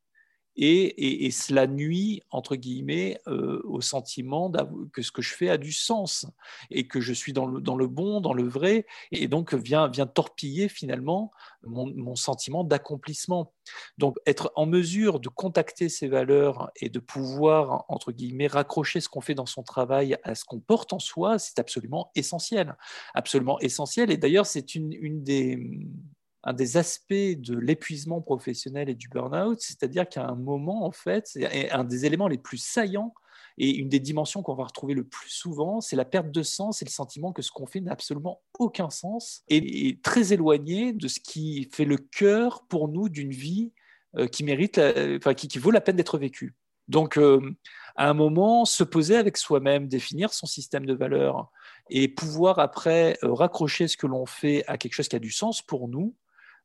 et, 0.57 1.31
cela 1.31 1.67
nuit, 1.67 2.21
entre 2.29 2.55
guillemets, 2.55 3.19
euh, 3.27 3.61
au 3.65 3.81
sentiment 3.81 4.51
que 4.93 5.01
ce 5.01 5.11
que 5.11 5.21
je 5.21 5.33
fais 5.33 5.49
a 5.49 5.57
du 5.57 5.73
sens 5.73 6.25
et 6.71 6.87
que 6.87 7.01
je 7.01 7.11
suis 7.11 7.33
dans 7.33 7.45
le, 7.45 7.59
dans 7.59 7.75
le 7.75 7.87
bon, 7.87 8.21
dans 8.21 8.33
le 8.33 8.47
vrai, 8.47 8.85
et 9.11 9.27
donc 9.27 9.53
vient, 9.53 9.89
vient 9.89 10.07
torpiller 10.07 10.69
finalement 10.69 11.31
mon, 11.63 12.15
sentiment 12.15 12.63
d'accomplissement. 12.63 13.53
Donc 13.97 14.15
être 14.25 14.53
en 14.55 14.65
mesure 14.65 15.19
de 15.19 15.27
contacter 15.27 15.89
ces 15.89 16.07
valeurs 16.07 16.71
et 16.77 16.87
de 16.87 16.99
pouvoir, 16.99 17.83
entre 17.89 18.13
guillemets, 18.13 18.47
raccrocher 18.47 19.01
ce 19.01 19.09
qu'on 19.09 19.21
fait 19.21 19.35
dans 19.35 19.45
son 19.45 19.63
travail 19.63 20.17
à 20.23 20.35
ce 20.35 20.45
qu'on 20.45 20.61
porte 20.61 20.93
en 20.93 20.99
soi, 20.99 21.37
c'est 21.37 21.59
absolument 21.59 22.11
essentiel. 22.15 22.77
Absolument 23.13 23.59
essentiel. 23.59 24.09
Et 24.09 24.17
d'ailleurs, 24.17 24.45
c'est 24.45 24.75
une, 24.75 24.93
une 24.93 25.23
des 25.23 25.59
un 26.45 26.53
des 26.53 26.77
aspects 26.77 27.13
de 27.13 27.57
l'épuisement 27.57 28.21
professionnel 28.21 28.89
et 28.89 28.95
du 28.95 29.09
burn-out, 29.09 29.59
c'est-à-dire 29.59 30.07
qu'à 30.07 30.25
un 30.27 30.35
moment, 30.35 30.85
en 30.85 30.91
fait, 30.91 31.27
c'est 31.27 31.71
un 31.71 31.83
des 31.83 32.05
éléments 32.05 32.27
les 32.27 32.37
plus 32.37 32.57
saillants 32.57 33.13
et 33.57 33.71
une 33.75 33.89
des 33.89 33.99
dimensions 33.99 34.43
qu'on 34.43 34.53
va 34.53 34.65
retrouver 34.65 34.93
le 34.93 35.05
plus 35.05 35.29
souvent, 35.29 35.81
c'est 35.81 35.95
la 35.95 36.05
perte 36.05 36.29
de 36.29 36.43
sens 36.43 36.81
et 36.81 36.85
le 36.85 36.91
sentiment 36.91 37.31
que 37.31 37.41
ce 37.41 37.51
qu'on 37.51 37.65
fait 37.65 37.81
n'a 37.81 37.93
absolument 37.93 38.41
aucun 38.59 38.89
sens 38.89 39.43
et 39.47 39.99
très 40.03 40.33
éloigné 40.33 40.93
de 40.93 41.07
ce 41.07 41.19
qui 41.19 41.69
fait 41.73 41.85
le 41.85 41.97
cœur 41.97 42.65
pour 42.67 42.89
nous 42.89 43.09
d'une 43.09 43.31
vie 43.31 43.71
euh, 44.17 44.27
qui 44.27 44.43
mérite, 44.43 44.79
enfin, 45.17 45.33
qui, 45.33 45.57
vaut 45.57 45.71
la 45.71 45.81
peine 45.81 45.95
d'être 45.95 46.17
vécue. 46.17 46.53
Donc, 46.87 47.17
euh, 47.17 47.41
à 47.95 48.09
un 48.09 48.13
moment, 48.13 48.65
se 48.65 48.83
poser 48.83 49.15
avec 49.15 49.37
soi-même, 49.37 49.87
définir 49.87 50.33
son 50.33 50.45
système 50.45 50.85
de 50.85 50.93
valeurs 50.93 51.49
et 51.89 52.07
pouvoir 52.07 52.59
après 52.59 53.17
euh, 53.23 53.33
raccrocher 53.33 53.87
ce 53.87 53.97
que 53.97 54.07
l'on 54.07 54.25
fait 54.25 54.63
à 54.67 54.77
quelque 54.77 54.93
chose 54.93 55.07
qui 55.07 55.15
a 55.15 55.19
du 55.19 55.31
sens 55.31 55.61
pour 55.61 55.87
nous, 55.87 56.15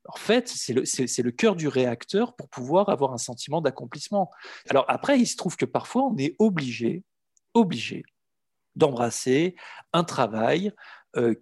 en 0.05 0.17
fait, 0.17 0.47
c'est 0.47 0.73
le, 0.73 1.31
cœur 1.31 1.55
du 1.55 1.67
réacteur 1.67 2.35
pour 2.35 2.49
pouvoir 2.49 2.89
avoir 2.89 3.13
un 3.13 3.17
sentiment 3.17 3.61
d'accomplissement. 3.61 4.31
Alors 4.69 4.85
après, 4.87 5.19
il 5.19 5.27
se 5.27 5.35
trouve 5.35 5.55
que 5.55 5.65
parfois, 5.65 6.03
on 6.03 6.17
est 6.17 6.35
obligé, 6.39 7.03
obligé 7.53 8.03
d'embrasser 8.75 9.55
un 9.93 10.03
travail 10.03 10.71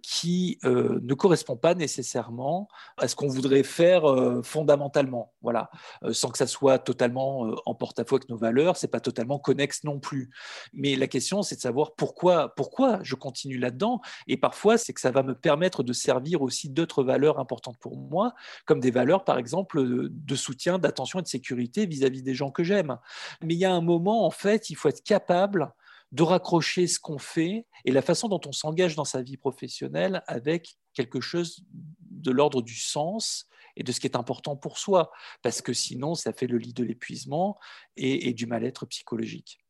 qui 0.02 0.58
euh, 0.64 0.98
ne 1.02 1.14
correspond 1.14 1.56
pas 1.56 1.74
nécessairement 1.74 2.68
à 2.96 3.06
ce 3.06 3.14
qu'on 3.14 3.28
voudrait 3.28 3.62
faire 3.62 4.04
euh, 4.04 4.42
fondamentalement, 4.42 5.32
voilà, 5.42 5.70
sans 6.10 6.30
que 6.30 6.38
ça 6.38 6.46
soit 6.46 6.78
totalement 6.78 7.54
en 7.66 7.74
porte-à-faux 7.74 8.16
avec 8.16 8.28
nos 8.28 8.36
valeurs, 8.36 8.76
c'est 8.76 8.88
pas 8.88 9.00
totalement 9.00 9.38
connexe 9.38 9.84
non 9.84 10.00
plus. 10.00 10.30
Mais 10.72 10.96
la 10.96 11.06
question, 11.06 11.42
c'est 11.42 11.56
de 11.56 11.60
savoir 11.60 11.94
pourquoi, 11.94 12.54
pourquoi 12.54 12.98
je 13.02 13.14
continue 13.14 13.58
là-dedans. 13.58 14.00
Et 14.26 14.36
parfois, 14.36 14.76
c'est 14.76 14.92
que 14.92 15.00
ça 15.00 15.10
va 15.10 15.22
me 15.22 15.34
permettre 15.34 15.82
de 15.82 15.92
servir 15.92 16.42
aussi 16.42 16.68
d'autres 16.68 17.04
valeurs 17.04 17.38
importantes 17.38 17.78
pour 17.78 17.96
moi, 17.96 18.34
comme 18.64 18.80
des 18.80 18.90
valeurs, 18.90 19.24
par 19.24 19.38
exemple, 19.38 20.08
de 20.10 20.34
soutien, 20.34 20.78
d'attention 20.78 21.20
et 21.20 21.22
de 21.22 21.28
sécurité 21.28 21.86
vis-à-vis 21.86 22.20
-vis 22.20 22.24
des 22.24 22.34
gens 22.34 22.50
que 22.50 22.64
j'aime. 22.64 22.98
Mais 23.42 23.54
il 23.54 23.60
y 23.60 23.64
a 23.64 23.72
un 23.72 23.80
moment, 23.80 24.26
en 24.26 24.30
fait, 24.30 24.70
il 24.70 24.76
faut 24.76 24.88
être 24.88 25.02
capable 25.02 25.72
de 26.12 26.22
raccrocher 26.22 26.86
ce 26.86 26.98
qu'on 26.98 27.18
fait 27.18 27.66
et 27.84 27.92
la 27.92 28.02
façon 28.02 28.28
dont 28.28 28.40
on 28.46 28.52
s'engage 28.52 28.96
dans 28.96 29.04
sa 29.04 29.22
vie 29.22 29.36
professionnelle 29.36 30.22
avec 30.26 30.76
quelque 30.92 31.20
chose 31.20 31.64
de 32.10 32.30
l'ordre 32.30 32.62
du 32.62 32.74
sens 32.74 33.48
et 33.76 33.82
de 33.82 33.92
ce 33.92 34.00
qui 34.00 34.06
est 34.06 34.16
important 34.16 34.56
pour 34.56 34.78
soi, 34.78 35.10
parce 35.42 35.62
que 35.62 35.72
sinon, 35.72 36.14
ça 36.14 36.32
fait 36.32 36.46
le 36.46 36.58
lit 36.58 36.72
de 36.72 36.84
l'épuisement 36.84 37.58
et, 37.96 38.32
du 38.34 38.46
mal-être 38.46 38.84
psychologique. 38.86 39.64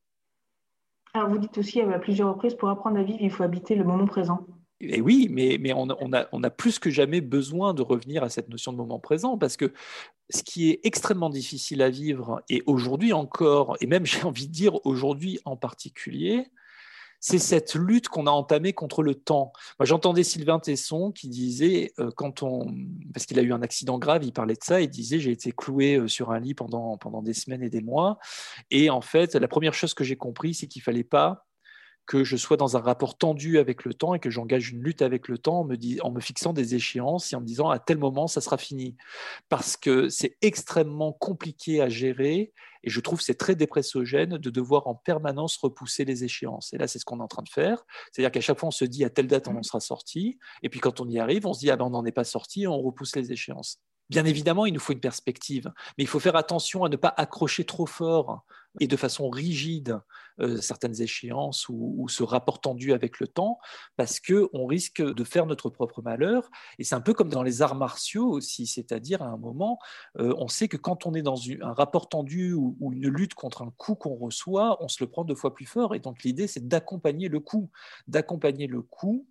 Alors, 1.13 1.29
vous 1.29 1.39
dites 1.39 1.59
aussi 1.59 1.81
à 1.81 1.99
plusieurs 1.99 2.31
reprises, 2.31 2.55
pour 2.55 2.71
apprendre 2.71 2.99
à 2.99 3.03
vivre, 3.03 3.19
il 3.21 3.31
faut 3.31 3.43
habiter 3.43 3.75
le 3.75 3.85
moment 3.85 4.07
présent. 4.07 4.47
Et 4.81 5.01
oui, 5.01 5.29
mais, 5.31 5.73
on, 5.75 6.13
a, 6.43 6.51
plus 6.51 6.79
que 6.79 6.91
jamais 6.91 7.21
besoin 7.21 7.75
de 7.75 7.83
revenir 7.83 8.23
à 8.23 8.31
cette 8.31 8.49
notion 8.49 8.73
de 8.73 8.79
moment 8.79 8.99
présent 8.99 9.37
parce 9.37 9.57
que 9.57 9.73
ce 10.31 10.43
qui 10.43 10.71
est 10.71 10.81
extrêmement 10.85 11.29
difficile 11.29 11.83
à 11.83 11.91
vivre, 11.91 12.43
et 12.49 12.63
aujourd'hui 12.67 13.13
encore, 13.13 13.77
et 13.81 13.87
même 13.87 14.07
j'ai 14.07 14.23
envie 14.23 14.47
de 14.47 14.53
dire 14.53 14.85
aujourd'hui 14.87 15.39
en 15.45 15.57
particulier, 15.57 16.47
c'est 17.23 17.39
cette 17.39 17.75
lutte 17.75 18.09
qu'on 18.09 18.27
a 18.27 18.31
entamée 18.31 18.73
contre 18.73 19.03
le 19.03 19.15
temps. 19.15 19.53
Moi, 19.79 19.85
j'entendais 19.85 20.25
Sylvain 20.25 20.59
Tesson 20.59 21.13
qui 21.13 21.29
disait, 21.29 21.93
euh, 21.99 22.11
quand 22.17 22.43
on, 22.43 22.75
parce 23.13 23.27
qu'il 23.27 23.39
a 23.39 23.43
eu 23.43 23.53
un 23.53 23.61
accident 23.61 23.99
grave, 23.99 24.25
il 24.25 24.33
parlait 24.33 24.55
de 24.55 24.65
ça, 24.65 24.81
il 24.81 24.89
disait 24.89 25.21
j'ai 25.21 25.33
été 25.33 25.53
cloué 25.53 25.97
euh, 25.97 26.09
sur 26.09 26.31
un 26.31 26.41
lit 26.41 26.55
pendant, 26.55 26.97
pendant 26.97 27.21
des 27.21 27.35
semaines 27.35 27.63
et 27.63 27.69
des 27.69 27.83
mois, 27.83 28.19
et 28.71 28.89
en 28.89 29.03
fait, 29.03 29.35
la 29.35 29.49
première 29.49 29.75
chose 29.75 29.93
que 29.93 30.05
j'ai 30.05 30.17
compris, 30.17 30.55
c'est 30.55 30.67
qu'il 30.67 30.81
fallait 30.81 31.05
pas 31.05 31.47
que 32.07 32.25
je 32.25 32.37
sois 32.37 32.57
dans 32.57 32.77
un 32.77 32.81
rapport 32.81 33.17
tendu 33.17 33.59
avec 33.59 33.85
le 33.85 33.95
temps 33.95 34.15
et 34.15 34.19
que 34.19 34.31
j'engage 34.31 34.71
une 34.71 34.83
lutte 34.83 35.03
avec 35.03 35.29
le 35.29 35.39
temps 35.39 35.61
en 35.61 35.65
me, 35.65 35.77
en 36.03 36.11
me 36.11 36.21
fixant 36.21 36.53
des 36.53 36.75
échéances 36.75 37.33
et 37.33 37.37
en 37.37 37.41
me 37.41 37.47
disant 37.47 37.71
à 37.71 37.79
tel 37.79 37.99
moment 37.99 38.27
ça 38.27 38.41
sera 38.41 38.59
fini. 38.59 38.97
Parce 39.49 39.77
que 39.77 40.09
c'est 40.09 40.37
extrêmement 40.43 41.13
compliqué 41.13 41.81
à 41.81 41.89
gérer 41.89 42.53
et 42.83 42.91
je 42.91 43.01
trouve 43.01 43.21
c'est 43.21 43.35
très 43.35 43.55
dépressogène 43.55 44.39
de 44.39 44.51
devoir 44.51 44.87
en 44.87 44.95
permanence 44.95 45.57
repousser 45.57 46.05
les 46.05 46.25
échéances. 46.25 46.73
Et 46.73 46.79
là, 46.79 46.89
c'est 46.89 46.99
ce 46.99 47.05
qu'on 47.05 47.21
est 47.21 47.23
en 47.23 47.29
train 47.29 47.43
de 47.43 47.49
faire. 47.49 47.85
C'est-à-dire 48.11 48.33
qu'à 48.33 48.41
chaque 48.41 48.59
fois, 48.59 48.69
on 48.69 48.73
se 48.73 48.85
dit 48.85 49.05
à 49.05 49.11
telle 49.11 49.27
date 49.27 49.49
on 49.49 49.57
en 49.57 49.63
sera 49.63 49.81
sorti. 49.81 50.39
Et 50.63 50.69
puis 50.69 50.81
quand 50.81 51.01
on 51.01 51.09
y 51.09 51.19
arrive, 51.19 51.47
on 51.47 51.53
se 51.53 51.61
dit 51.61 51.71
ah 51.71 51.77
ben 51.77 51.85
on 51.87 51.91
n'en 51.91 52.05
est 52.05 52.13
pas 52.13 52.25
sorti 52.25 52.63
et 52.63 52.67
on 52.67 52.81
repousse 52.81 53.15
les 53.17 53.33
échéances. 53.33 53.81
Bien 54.11 54.25
évidemment, 54.25 54.67
il 54.67 54.75
nous 54.75 54.81
faut 54.81 54.93
une 54.93 55.01
perspective, 55.01 55.73
mais 55.97 56.03
il 56.03 56.09
faut 56.09 56.19
faire 56.19 56.35
attention 56.35 56.83
à 56.83 56.89
ne 56.89 56.97
pas 56.97 57.15
accrocher 57.17 57.65
trop 57.65 57.87
fort 57.87 58.45
et 58.81 58.89
de 58.89 58.97
façon 58.97 59.31
rigide 59.31 60.01
euh, 60.41 60.61
certaines 60.61 61.01
échéances 61.01 61.69
ou, 61.69 62.07
ce 62.09 62.25
rapport 62.25 62.61
tendu 62.61 62.93
avec 62.93 63.21
le 63.21 63.29
temps, 63.29 63.59
parce 63.97 64.19
qu'on 64.19 64.67
risque 64.67 65.01
de 65.01 65.25
faire 65.25 65.47
notre 65.47 65.71
propre 65.71 66.03
malheur. 66.03 66.51
Et 66.79 66.85
c'est 66.85 66.97
un 66.97 67.01
peu 67.01 67.15
comme 67.15 67.29
dans 67.29 67.45
les 67.45 67.63
arts 67.63 67.77
martiaux 67.77 68.29
aussi, 68.29 68.67
c'est-à-dire 68.67 69.23
à 69.23 69.27
un 69.27 69.37
moment, 69.37 69.79
euh, 70.19 70.35
on 70.39 70.49
sait 70.49 70.67
que 70.67 70.77
quand 70.77 71.07
on 71.07 71.15
est 71.15 71.23
dans 71.23 71.41
un 71.63 71.73
rapport 71.73 72.09
tendu 72.09 72.53
ou, 72.53 72.77
ou 72.81 72.93
une 72.93 73.09
lutte 73.09 73.35
contre 73.35 73.63
un 73.63 73.73
coup 73.77 73.95
qu'on 73.95 74.17
reçoit, 74.17 74.83
on 74.83 74.89
se 74.89 75.03
le 75.03 75.09
prend 75.09 75.25
deux 75.25 75.37
fois 75.37 75.55
plus 75.55 75.67
fort. 75.67 75.95
Et 75.95 76.01
donc 76.01 76.25
l'idée, 76.25 76.49
c'est 76.49 76.67
d'accompagner 76.67 77.29
le 77.29 77.39
coup, 77.39 77.71
d'accompagner 78.09 78.67
le 78.67 78.83
coup 78.83 79.27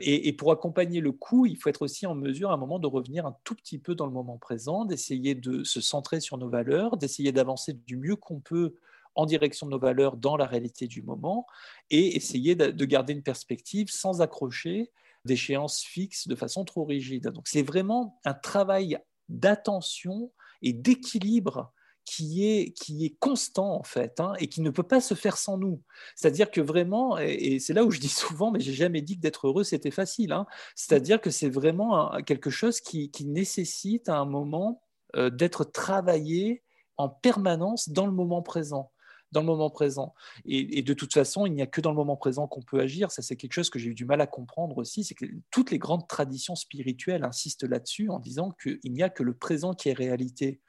et, 0.00 0.32
pour 0.34 0.52
accompagner 0.52 1.00
le 1.00 1.12
coup, 1.12 1.46
il 1.46 1.56
faut 1.56 1.70
être 1.70 1.82
aussi 1.82 2.06
en 2.06 2.14
mesure 2.14 2.50
à 2.50 2.54
un 2.54 2.58
moment 2.58 2.78
de 2.78 2.86
revenir 2.86 3.24
un 3.24 3.36
tout 3.44 3.54
petit 3.54 3.78
peu 3.78 3.94
dans 3.94 4.06
le 4.06 4.12
moment 4.12 4.36
présent, 4.36 4.84
d'essayer 4.84 5.34
de 5.34 5.64
se 5.64 5.80
centrer 5.80 6.20
sur 6.20 6.36
nos 6.36 6.48
valeurs, 6.48 6.96
d'essayer 6.98 7.32
d'avancer 7.32 7.72
du 7.72 7.96
mieux 7.96 8.16
qu'on 8.16 8.40
peut 8.40 8.74
en 9.14 9.24
direction 9.24 9.66
de 9.66 9.70
nos 9.70 9.78
valeurs 9.78 10.18
dans 10.18 10.36
la 10.36 10.44
réalité 10.44 10.86
du 10.86 11.02
moment 11.02 11.46
et 11.90 12.16
essayer 12.16 12.54
de 12.54 12.84
garder 12.84 13.14
une 13.14 13.22
perspective 13.22 13.88
sans 13.88 14.20
accrocher 14.20 14.92
d'échéances 15.24 15.82
fixes 15.82 16.28
de 16.28 16.34
façon 16.34 16.64
trop 16.64 16.84
rigide. 16.84 17.28
Donc 17.28 17.48
c'est 17.48 17.62
vraiment 17.62 18.20
un 18.24 18.34
travail 18.34 18.98
d'attention 19.28 20.30
et 20.62 20.72
d'équilibre 20.72 21.72
qui 22.06 22.46
est, 22.46 22.70
qui 22.70 23.04
est 23.04 23.16
constant 23.18 23.74
en 23.74 23.82
fait 23.82 24.20
hein, 24.20 24.32
et 24.38 24.46
qui 24.46 24.62
ne 24.62 24.70
peut 24.70 24.84
pas 24.84 25.00
se 25.00 25.14
faire 25.14 25.36
sans 25.36 25.58
nous. 25.58 25.82
C'est-à-dire 26.14 26.50
que 26.50 26.60
vraiment, 26.60 27.18
et, 27.18 27.58
c'est 27.58 27.74
là 27.74 27.84
où 27.84 27.90
je 27.90 28.00
dis 28.00 28.08
souvent, 28.08 28.50
mais 28.50 28.60
j'ai 28.60 28.72
jamais 28.72 29.02
dit 29.02 29.16
que 29.16 29.20
d'être 29.20 29.48
heureux 29.48 29.64
c'était 29.64 29.90
facile. 29.90 30.32
Hein. 30.32 30.46
C'est-à-dire 30.74 31.20
que 31.20 31.30
c'est 31.30 31.50
vraiment 31.50 32.12
quelque 32.22 32.48
chose 32.48 32.80
qui, 32.80 33.10
qui, 33.10 33.26
nécessite 33.26 34.08
à 34.08 34.18
un 34.18 34.24
moment 34.24 34.82
euh, 35.16 35.30
d'être 35.30 35.64
travaillé 35.64 36.62
en 36.96 37.08
permanence 37.08 37.88
dans 37.88 38.06
le 38.06 38.12
moment 38.12 38.40
présent 38.40 38.92
dans 39.32 39.40
le 39.40 39.46
moment 39.46 39.70
présent. 39.70 40.14
Et, 40.44 40.82
de 40.82 40.94
toute 40.94 41.12
façon, 41.12 41.46
il 41.46 41.52
n'y 41.52 41.62
a 41.62 41.66
que 41.66 41.80
dans 41.80 41.90
le 41.90 41.96
moment 41.96 42.16
présent 42.16 42.46
qu'on 42.46 42.62
peut 42.62 42.80
agir. 42.80 43.10
Ça, 43.10 43.22
c'est 43.22 43.36
quelque 43.36 43.52
chose 43.52 43.70
que 43.70 43.78
j'ai 43.78 43.90
eu 43.90 43.94
du 43.94 44.04
mal 44.04 44.20
à 44.20 44.26
comprendre 44.26 44.78
aussi. 44.78 45.04
C'est 45.04 45.14
que 45.14 45.26
toutes 45.50 45.70
les 45.70 45.78
grandes 45.78 46.06
traditions 46.08 46.54
spirituelles 46.54 47.24
insistent 47.24 47.64
là-dessus 47.64 48.08
en 48.08 48.18
disant 48.18 48.52
qu'il 48.62 48.92
n'y 48.92 49.02
a 49.02 49.10
que 49.10 49.22
le 49.22 49.34
présent 49.34 49.74
qui 49.74 49.88
est 49.88 49.94
réalité. 49.94 50.60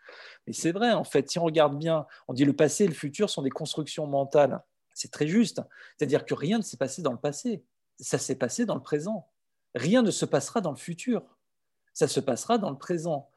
Mais 0.45 0.53
c'est 0.53 0.71
vrai, 0.71 0.91
en 0.93 1.03
fait, 1.03 1.29
si 1.29 1.39
on 1.39 1.43
regarde 1.43 1.77
bien, 1.77 2.05
on 2.27 2.33
dit 2.33 2.45
le 2.45 2.53
passé 2.53 2.85
et 2.85 2.87
le 2.87 2.93
futur 2.93 3.29
sont 3.29 3.41
des 3.41 3.49
constructions 3.49 4.07
mentales. 4.07 4.61
C'est 4.93 5.11
très 5.11 5.27
juste. 5.27 5.61
C'est-à-dire 5.97 6.25
que 6.25 6.33
rien 6.33 6.57
ne 6.57 6.63
s'est 6.63 6.77
passé 6.77 7.01
dans 7.01 7.11
le 7.11 7.19
passé. 7.19 7.63
Ça 7.99 8.17
s'est 8.17 8.35
passé 8.35 8.65
dans 8.65 8.75
le 8.75 8.81
présent. 8.81 9.29
Rien 9.75 10.01
ne 10.01 10.11
se 10.11 10.25
passera 10.25 10.61
dans 10.61 10.71
le 10.71 10.77
futur. 10.77 11.23
Ça 11.93 12.07
se 12.07 12.19
passera 12.19 12.57
dans 12.57 12.71
le 12.71 12.77
présent. 12.77 13.29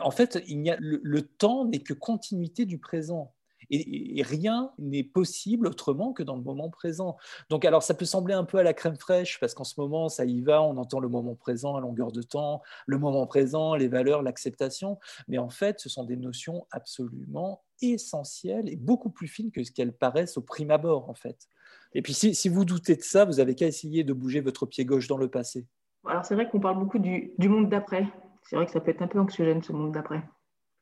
En 0.00 0.10
fait, 0.10 0.42
il 0.46 0.70
a, 0.70 0.76
le 0.80 1.22
temps 1.22 1.66
n'est 1.66 1.82
que 1.82 1.92
continuité 1.92 2.64
du 2.64 2.78
présent. 2.78 3.34
Et, 3.70 4.22
rien 4.22 4.72
n'est 4.78 5.04
possible 5.04 5.66
autrement 5.66 6.12
que 6.12 6.22
dans 6.22 6.36
le 6.36 6.42
moment 6.42 6.70
présent. 6.70 7.16
Donc, 7.50 7.64
alors, 7.64 7.82
ça 7.82 7.94
peut 7.94 8.04
sembler 8.04 8.34
un 8.34 8.44
peu 8.44 8.58
à 8.58 8.62
la 8.62 8.74
crème 8.74 8.96
fraîche, 8.96 9.40
parce 9.40 9.54
qu'en 9.54 9.64
ce 9.64 9.80
moment, 9.80 10.08
ça 10.08 10.24
y 10.24 10.40
va, 10.40 10.62
on 10.62 10.76
entend 10.76 11.00
le 11.00 11.08
moment 11.08 11.34
présent 11.34 11.76
à 11.76 11.80
longueur 11.80 12.12
de 12.12 12.22
temps, 12.22 12.62
le 12.86 12.98
moment 12.98 13.26
présent, 13.26 13.74
les 13.74 13.88
valeurs, 13.88 14.22
l'acceptation. 14.22 14.98
Mais 15.28 15.38
en 15.38 15.48
fait, 15.48 15.80
ce 15.80 15.88
sont 15.88 16.04
des 16.04 16.16
notions 16.16 16.66
absolument 16.70 17.62
essentielles 17.80 18.68
et 18.68 18.76
beaucoup 18.76 19.10
plus 19.10 19.28
fines 19.28 19.50
que 19.50 19.64
ce 19.64 19.72
qu'elles 19.72 19.92
paraissent 19.92 20.36
au 20.36 20.42
prime 20.42 20.70
abord, 20.70 21.10
en 21.10 21.14
fait. 21.14 21.48
Et 21.94 22.02
puis, 22.02 22.14
si, 22.14 22.48
vous 22.48 22.64
doutez 22.64 22.96
de 22.96 23.02
ça, 23.02 23.24
vous 23.24 23.40
avez 23.40 23.54
qu'à 23.54 23.66
essayer 23.66 24.04
de 24.04 24.12
bouger 24.12 24.40
votre 24.40 24.66
pied 24.66 24.84
gauche 24.84 25.08
dans 25.08 25.18
le 25.18 25.28
passé. 25.28 25.66
Alors, 26.06 26.24
c'est 26.24 26.34
vrai 26.34 26.48
qu'on 26.48 26.60
parle 26.60 26.78
beaucoup 26.78 26.98
du, 26.98 27.32
du 27.38 27.48
monde 27.48 27.68
d'après. 27.68 28.06
C'est 28.44 28.56
vrai 28.56 28.66
que 28.66 28.72
ça 28.72 28.80
peut 28.80 28.90
être 28.90 29.02
un 29.02 29.08
peu 29.08 29.20
anxiogène, 29.20 29.62
ce 29.62 29.72
monde 29.72 29.92
d'après. 29.92 30.22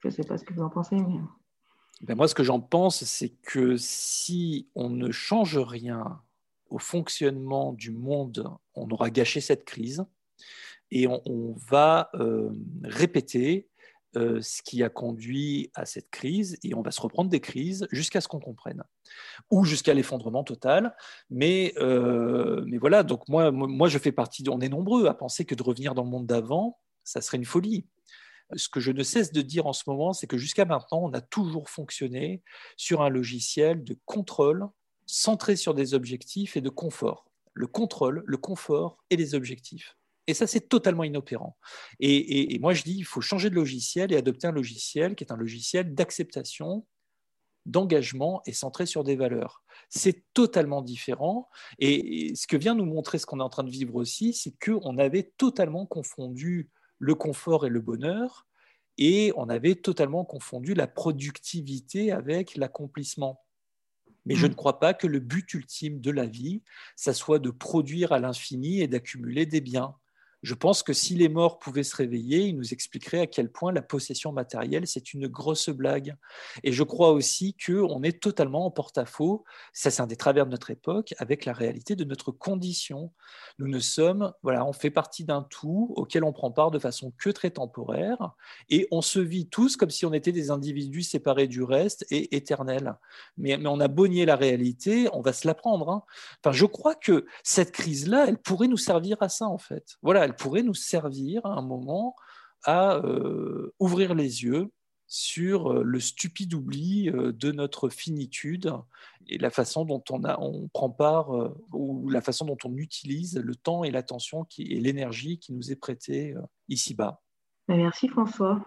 Je 0.00 0.08
ne 0.08 0.12
sais 0.12 0.24
pas 0.24 0.38
ce 0.38 0.44
que 0.44 0.54
vous 0.54 0.62
en 0.62 0.70
pensez, 0.70 0.96
mais... 0.96 1.20
Ben, 2.00 2.16
moi, 2.16 2.28
ce 2.28 2.34
que 2.34 2.44
j'en 2.44 2.60
pense, 2.60 3.04
c'est 3.04 3.28
que 3.28 3.76
si 3.76 4.68
on 4.74 4.88
ne 4.88 5.10
change 5.10 5.58
rien 5.58 6.22
au 6.70 6.78
fonctionnement 6.78 7.72
du 7.72 7.90
monde, 7.90 8.48
on 8.74 8.88
aura 8.90 9.10
gâché 9.10 9.40
cette 9.40 9.64
crise 9.64 10.04
et 10.90 11.06
on, 11.06 11.54
va 11.68 12.10
euh, 12.14 12.50
répéter 12.82 13.68
euh, 14.16 14.40
ce 14.40 14.60
qui 14.62 14.82
a 14.82 14.88
conduit 14.88 15.70
à 15.74 15.84
cette 15.84 16.10
crise 16.10 16.58
et 16.64 16.74
on 16.74 16.82
va 16.82 16.90
se 16.90 17.00
reprendre 17.00 17.30
des 17.30 17.38
crises 17.38 17.86
jusqu'à 17.92 18.20
ce 18.20 18.26
qu'on 18.26 18.40
comprenne 18.40 18.82
ou 19.50 19.64
jusqu'à 19.64 19.94
l'effondrement 19.94 20.42
total. 20.42 20.96
Mais, 21.28 21.74
euh, 21.78 22.64
mais 22.66 22.78
voilà, 22.78 23.02
donc 23.02 23.28
moi, 23.28 23.52
moi, 23.52 23.88
je 23.88 23.98
fais 23.98 24.10
partie, 24.10 24.42
on 24.48 24.60
est 24.60 24.68
nombreux 24.68 25.06
à 25.06 25.14
penser 25.14 25.44
que 25.44 25.54
de 25.54 25.62
revenir 25.62 25.94
dans 25.94 26.02
le 26.02 26.10
monde 26.10 26.26
d'avant, 26.26 26.78
ça 27.04 27.20
serait 27.20 27.36
une 27.36 27.44
folie. 27.44 27.86
Ce 28.56 28.68
que 28.68 28.80
je 28.80 28.92
ne 28.92 29.02
cesse 29.02 29.32
de 29.32 29.42
dire 29.42 29.66
en 29.66 29.72
ce 29.72 29.84
moment, 29.86 30.12
c'est 30.12 30.26
que 30.26 30.38
jusqu'à 30.38 30.64
maintenant, 30.64 31.00
on 31.02 31.12
a 31.12 31.20
toujours 31.20 31.68
fonctionné 31.68 32.42
sur 32.76 33.02
un 33.02 33.08
logiciel 33.08 33.84
de 33.84 33.96
contrôle 34.04 34.68
centré 35.06 35.56
sur 35.56 35.74
des 35.74 35.94
objectifs 35.94 36.56
et 36.56 36.60
de 36.60 36.68
confort. 36.68 37.26
Le 37.52 37.66
contrôle, 37.66 38.22
le 38.26 38.36
confort 38.36 39.02
et 39.10 39.16
les 39.16 39.34
objectifs. 39.34 39.96
Et 40.26 40.34
ça, 40.34 40.46
c'est 40.46 40.68
totalement 40.68 41.02
inopérant. 41.02 41.56
Et, 41.98 42.58
moi, 42.60 42.72
je 42.72 42.84
dis, 42.84 42.94
il 42.96 43.04
faut 43.04 43.20
changer 43.20 43.50
de 43.50 43.56
logiciel 43.56 44.12
et 44.12 44.16
adopter 44.16 44.46
un 44.46 44.52
logiciel 44.52 45.16
qui 45.16 45.24
est 45.24 45.32
un 45.32 45.36
logiciel 45.36 45.94
d'acceptation, 45.94 46.86
d'engagement 47.66 48.40
et 48.46 48.52
centré 48.52 48.86
sur 48.86 49.02
des 49.02 49.16
valeurs. 49.16 49.64
C'est 49.88 50.24
totalement 50.32 50.82
différent. 50.82 51.48
Et, 51.80 52.32
ce 52.36 52.46
que 52.46 52.56
vient 52.56 52.74
nous 52.76 52.84
montrer 52.84 53.18
ce 53.18 53.26
qu'on 53.26 53.40
est 53.40 53.42
en 53.42 53.48
train 53.48 53.64
de 53.64 53.70
vivre 53.70 53.96
aussi, 53.96 54.32
c'est 54.32 54.54
qu'on 54.64 54.98
avait 54.98 55.32
totalement 55.36 55.86
confondu 55.86 56.70
le 57.00 57.16
confort 57.16 57.66
et 57.66 57.70
le 57.70 57.80
bonheur, 57.80 58.46
et 58.98 59.32
on 59.36 59.48
avait 59.48 59.74
totalement 59.74 60.24
confondu 60.24 60.74
la 60.74 60.86
productivité 60.86 62.12
avec 62.12 62.54
l'accomplissement. 62.54 63.42
Mais 64.26 64.34
je 64.36 64.46
mm. 64.46 64.50
ne 64.50 64.54
crois 64.54 64.78
pas 64.78 64.94
que 64.94 65.06
le 65.06 65.18
but 65.18 65.52
ultime 65.54 66.00
de 66.00 66.10
la 66.10 66.26
vie, 66.26 66.62
ça 66.94 67.14
soit 67.14 67.38
de 67.38 67.50
produire 67.50 68.12
à 68.12 68.20
l'infini 68.20 68.80
et 68.80 68.86
d'accumuler 68.86 69.46
des 69.46 69.62
biens. 69.62 69.96
Je 70.42 70.54
pense 70.54 70.82
que 70.82 70.92
si 70.92 71.14
les 71.14 71.28
morts 71.28 71.58
pouvaient 71.58 71.82
se 71.82 71.94
réveiller, 71.94 72.40
ils 72.46 72.56
nous 72.56 72.72
expliqueraient 72.72 73.20
à 73.20 73.26
quel 73.26 73.50
point 73.50 73.72
la 73.72 73.82
possession 73.82 74.32
matérielle, 74.32 74.86
c'est 74.86 75.12
une 75.12 75.26
grosse 75.26 75.68
blague. 75.68 76.16
Et 76.64 76.72
je 76.72 76.82
crois 76.82 77.10
aussi 77.10 77.54
qu'on 77.54 78.02
est 78.02 78.22
totalement 78.22 78.64
en 78.64 78.70
porte-à-faux, 78.70 79.44
ça 79.72 79.90
c'est 79.90 80.00
un 80.00 80.06
des 80.06 80.16
travers 80.16 80.46
de 80.46 80.50
notre 80.50 80.70
époque, 80.70 81.14
avec 81.18 81.44
la 81.44 81.52
réalité 81.52 81.94
de 81.94 82.04
notre 82.04 82.32
condition. 82.32 83.12
Nous 83.58 83.68
ne 83.68 83.78
sommes, 83.78 84.32
voilà, 84.42 84.64
on 84.64 84.72
fait 84.72 84.90
partie 84.90 85.24
d'un 85.24 85.42
tout 85.42 85.92
auquel 85.96 86.24
on 86.24 86.32
prend 86.32 86.50
part 86.50 86.70
de 86.70 86.78
façon 86.78 87.12
que 87.18 87.30
très 87.30 87.50
temporaire, 87.50 88.32
et 88.70 88.88
on 88.90 89.02
se 89.02 89.20
vit 89.20 89.48
tous 89.48 89.76
comme 89.76 89.90
si 89.90 90.06
on 90.06 90.12
était 90.12 90.32
des 90.32 90.50
individus 90.50 91.02
séparés 91.02 91.48
du 91.48 91.62
reste 91.62 92.06
et 92.10 92.34
éternels. 92.36 92.96
Mais, 93.36 93.58
on 93.66 93.80
a 93.80 93.88
bonnier 93.88 94.24
la 94.24 94.36
réalité, 94.36 95.08
on 95.12 95.20
va 95.20 95.32
se 95.32 95.46
la 95.46 95.54
prendre. 95.54 95.90
Hein. 95.90 96.02
Enfin, 96.42 96.52
je 96.52 96.66
crois 96.66 96.94
que 96.94 97.26
cette 97.42 97.72
crise-là, 97.72 98.26
elle 98.26 98.38
pourrait 98.38 98.68
nous 98.68 98.76
servir 98.76 99.18
à 99.20 99.28
ça, 99.28 99.46
en 99.46 99.58
fait. 99.58 99.96
Voilà, 100.02 100.29
elle 100.30 100.36
pourrait 100.36 100.62
nous 100.62 100.74
servir 100.74 101.44
à 101.44 101.58
un 101.58 101.62
moment 101.62 102.14
à 102.64 102.96
euh, 102.98 103.74
ouvrir 103.80 104.14
les 104.14 104.44
yeux 104.44 104.70
sur 105.08 105.72
euh, 105.72 105.82
le 105.82 105.98
stupide 105.98 106.54
oubli 106.54 107.10
euh, 107.10 107.32
de 107.32 107.50
notre 107.50 107.88
finitude 107.88 108.72
et 109.26 109.38
la 109.38 109.50
façon 109.50 109.84
dont 109.84 110.04
on, 110.10 110.22
a, 110.22 110.38
on 110.38 110.68
prend 110.68 110.90
part 110.90 111.30
ou 111.72 112.08
la 112.10 112.20
façon 112.20 112.44
dont 112.44 112.58
on 112.64 112.76
utilise 112.76 113.36
le 113.36 113.56
temps 113.56 113.82
et 113.82 113.90
l'attention 113.90 114.46
et 114.58 114.80
l'énergie 114.80 115.38
qui 115.38 115.52
nous 115.52 115.72
est 115.72 115.76
prêtée 115.76 116.34
ici-bas. 116.68 117.20
Merci 117.68 118.08
François. 118.08 118.64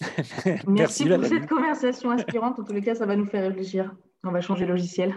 Merci, 0.66 1.08
pour 1.08 1.24
cette 1.24 1.48
conversation 1.48 2.10
inspirante. 2.10 2.58
En 2.58 2.64
tous 2.64 2.72
les 2.72 2.82
cas, 2.82 2.94
ça 2.94 3.06
va 3.06 3.14
nous 3.14 3.26
faire 3.26 3.48
réfléchir. 3.48 3.94
On 4.24 4.32
va 4.32 4.40
changer 4.40 4.64
de 4.64 4.70
logiciel. 4.70 5.14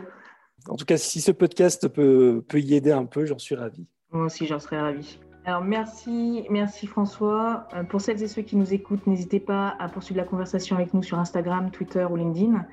En 0.67 0.75
tout 0.75 0.85
cas, 0.85 0.97
si 0.97 1.21
ce 1.21 1.31
podcast 1.31 1.87
peut, 1.87 2.43
peut 2.47 2.59
y 2.59 2.75
aider 2.75 2.91
un 2.91 3.05
peu, 3.05 3.25
j'en 3.25 3.39
suis 3.39 3.55
ravi. 3.55 3.87
Moi 4.11 4.25
aussi, 4.25 4.45
j'en 4.45 4.59
serais 4.59 4.79
ravi. 4.79 5.19
Alors 5.47 5.63
merci, 5.63 6.45
merci 6.49 6.87
François. 6.87 7.69
Euh, 7.73 7.83
pour 7.83 8.01
celles 8.01 8.21
et 8.21 8.27
ceux 8.27 8.41
qui 8.41 8.57
nous 8.57 8.73
écoutent, 8.73 9.07
n'hésitez 9.07 9.39
pas 9.39 9.77
à 9.79 9.87
poursuivre 9.87 10.17
la 10.17 10.27
conversation 10.27 10.75
avec 10.75 10.93
nous 10.93 11.01
sur 11.01 11.17
Instagram, 11.19 11.71
Twitter 11.71 12.05
ou 12.11 12.17
LinkedIn. 12.17 12.65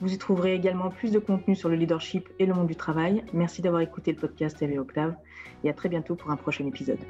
Vous 0.00 0.14
y 0.14 0.16
trouverez 0.16 0.54
également 0.54 0.88
plus 0.88 1.12
de 1.12 1.18
contenu 1.18 1.54
sur 1.54 1.68
le 1.68 1.74
leadership 1.74 2.30
et 2.38 2.46
le 2.46 2.54
monde 2.54 2.68
du 2.68 2.74
travail. 2.74 3.22
Merci 3.34 3.60
d'avoir 3.60 3.82
écouté 3.82 4.12
le 4.12 4.18
podcast 4.18 4.58
TV 4.58 4.78
Octave 4.78 5.14
et 5.62 5.68
à 5.68 5.74
très 5.74 5.90
bientôt 5.90 6.14
pour 6.14 6.30
un 6.30 6.36
prochain 6.36 6.66
épisode. 6.66 7.00